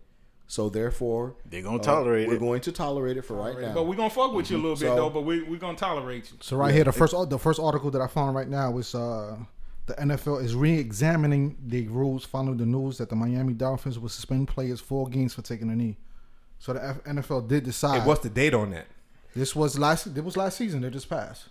[0.49, 2.41] So therefore, they're gonna uh, tolerate We're it.
[2.41, 3.73] going to tolerate it for right now.
[3.73, 5.11] But we're gonna fuck with you a little bit So- though.
[5.11, 6.39] But we we gonna tolerate you.
[6.41, 9.37] So right here, the first the first article that I found right now is uh,
[9.87, 14.49] the NFL is re-examining the rules following the news that the Miami Dolphins will suspend
[14.49, 15.97] players four games for taking a knee.
[16.59, 18.01] So the F- NFL did decide.
[18.03, 18.87] Hey, what's the date on that?
[19.37, 20.09] this was last.
[20.09, 20.81] It was last season.
[20.81, 21.45] They just passed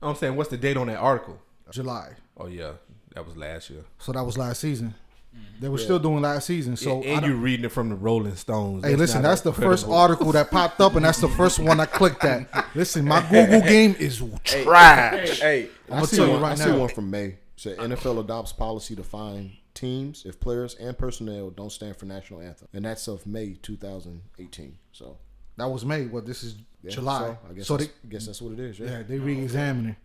[0.00, 1.38] I'm saying, what's the date on that article?
[1.70, 2.14] July.
[2.38, 2.72] Oh yeah,
[3.14, 3.84] that was last year.
[3.98, 4.94] So that was last season.
[5.34, 5.62] Mm-hmm.
[5.62, 6.76] They were still doing last season.
[6.76, 8.84] So and I and you reading it from the Rolling Stones.
[8.84, 11.80] Hey, listen, not that's the first article that popped up, and that's the first one
[11.80, 12.46] I clicked at.
[12.74, 15.40] Listen, my Google game is Trash.
[15.40, 16.78] Hey, I'm I gonna see tell you one, I right see now.
[16.78, 17.36] one from May.
[17.56, 22.40] Said NFL adopts policy to fine teams if players and personnel don't stand for national
[22.40, 24.76] anthem, and that's of May 2018.
[24.92, 25.16] So
[25.56, 26.06] That was May.
[26.06, 27.20] Well, this is Yeah, July.
[27.20, 28.78] So I guess So that's, they, I guess that's what it is.
[28.78, 28.86] Yeah.
[28.90, 29.96] yeah, they re-examining.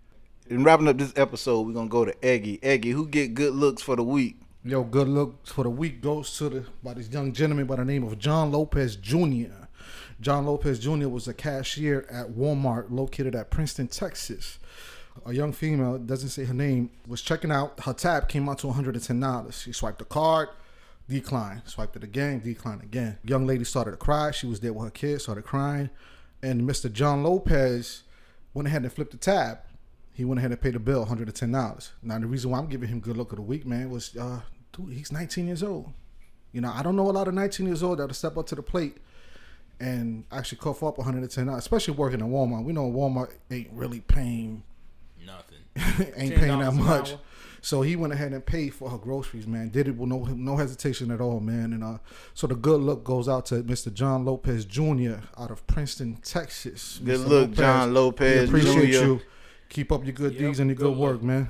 [0.50, 2.58] In wrapping up this episode, we're gonna go to Eggy.
[2.64, 4.40] Eggy, who get good looks for the week?
[4.64, 7.84] Yo, good looks for the week goes to the by this young gentleman by the
[7.84, 9.66] name of John Lopez Jr.
[10.22, 11.10] John Lopez Jr.
[11.10, 14.58] was a cashier at Walmart located at Princeton, Texas.
[15.26, 17.82] A young female, doesn't say her name, was checking out.
[17.82, 19.62] Her tab came out to $110.
[19.62, 20.48] She swiped the card,
[21.10, 21.64] declined.
[21.66, 23.18] Swiped it again, declined again.
[23.26, 24.32] Young lady started to cry.
[24.32, 25.90] She was there with her kids, started crying.
[26.42, 26.92] And Mr.
[26.92, 28.04] John Lopez
[28.54, 29.60] went ahead and flipped the tab.
[30.18, 31.92] He went ahead and paid the bill, hundred and ten dollars.
[32.02, 34.42] Now the reason why I'm giving him good look of the week, man, was uh,
[34.74, 35.94] dude, he's 19 years old.
[36.52, 38.56] You know, I don't know a lot of 19 years old that'll step up to
[38.56, 38.98] the plate
[39.80, 42.64] and actually cough up 110 dollars, especially working at Walmart.
[42.64, 44.64] We know Walmart ain't really paying,
[45.24, 46.14] Nothing.
[46.18, 47.16] ain't paying that much.
[47.62, 49.70] So he went ahead and paid for her groceries, man.
[49.70, 51.74] Did it with no no hesitation at all, man.
[51.74, 51.98] And uh,
[52.34, 53.94] so the good look goes out to Mr.
[53.94, 55.18] John Lopez Jr.
[55.38, 57.00] out of Princeton, Texas.
[57.06, 57.28] Good Mr.
[57.28, 59.06] look, John Lopez We appreciate Jr..
[59.06, 59.22] you.
[59.70, 61.50] Keep up your good Yep, deeds and your good good work, man.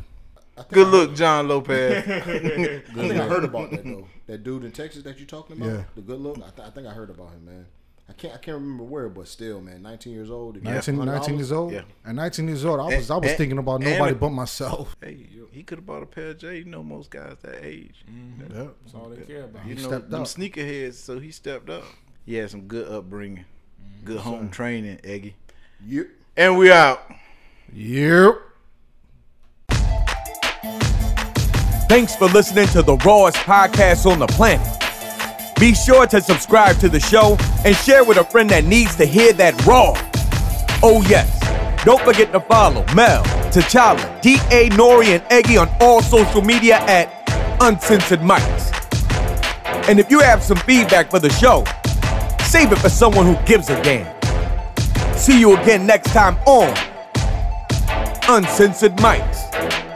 [0.71, 2.03] Good look, John Lopez.
[2.07, 4.07] I think I heard about that though.
[4.25, 5.83] That dude in Texas that you're talking about, Yeah.
[5.95, 6.37] the good look.
[6.37, 7.65] I, th- I think I heard about him, man.
[8.09, 10.55] I can't I can't remember where, but still, man, 19 years old.
[10.55, 11.73] to 19, 19 years old.
[11.73, 11.81] Yeah.
[12.05, 14.95] At 19 years old, I was I was And- thinking about and- nobody but myself.
[15.03, 16.57] hey, he could have bought a pair of J.
[16.59, 18.03] You know, most guys that age.
[18.09, 18.53] Mm-hmm.
[18.57, 18.67] Yeah.
[18.83, 19.65] That's all they care about.
[19.67, 20.27] You He know, stepped them up.
[20.27, 20.93] sneakerheads.
[20.95, 21.83] So he stepped up.
[22.25, 24.05] He had some good upbringing, mm-hmm.
[24.05, 25.35] good home training, Eggy.
[25.85, 26.07] Yep.
[26.35, 27.03] And we out.
[27.73, 28.41] Yep.
[31.89, 34.67] Thanks for listening to the rawest podcast on the planet.
[35.59, 39.05] Be sure to subscribe to the show and share with a friend that needs to
[39.05, 39.93] hear that raw.
[40.83, 41.33] Oh, yes.
[41.85, 44.69] Don't forget to follow Mel, T'Challa, D.A.
[44.71, 47.09] Nori, and Eggy on all social media at
[47.61, 48.73] Uncensored Mics.
[49.87, 51.63] And if you have some feedback for the show,
[52.43, 54.13] save it for someone who gives a damn.
[55.15, 56.75] See you again next time on
[58.29, 59.86] Uncensored Mics.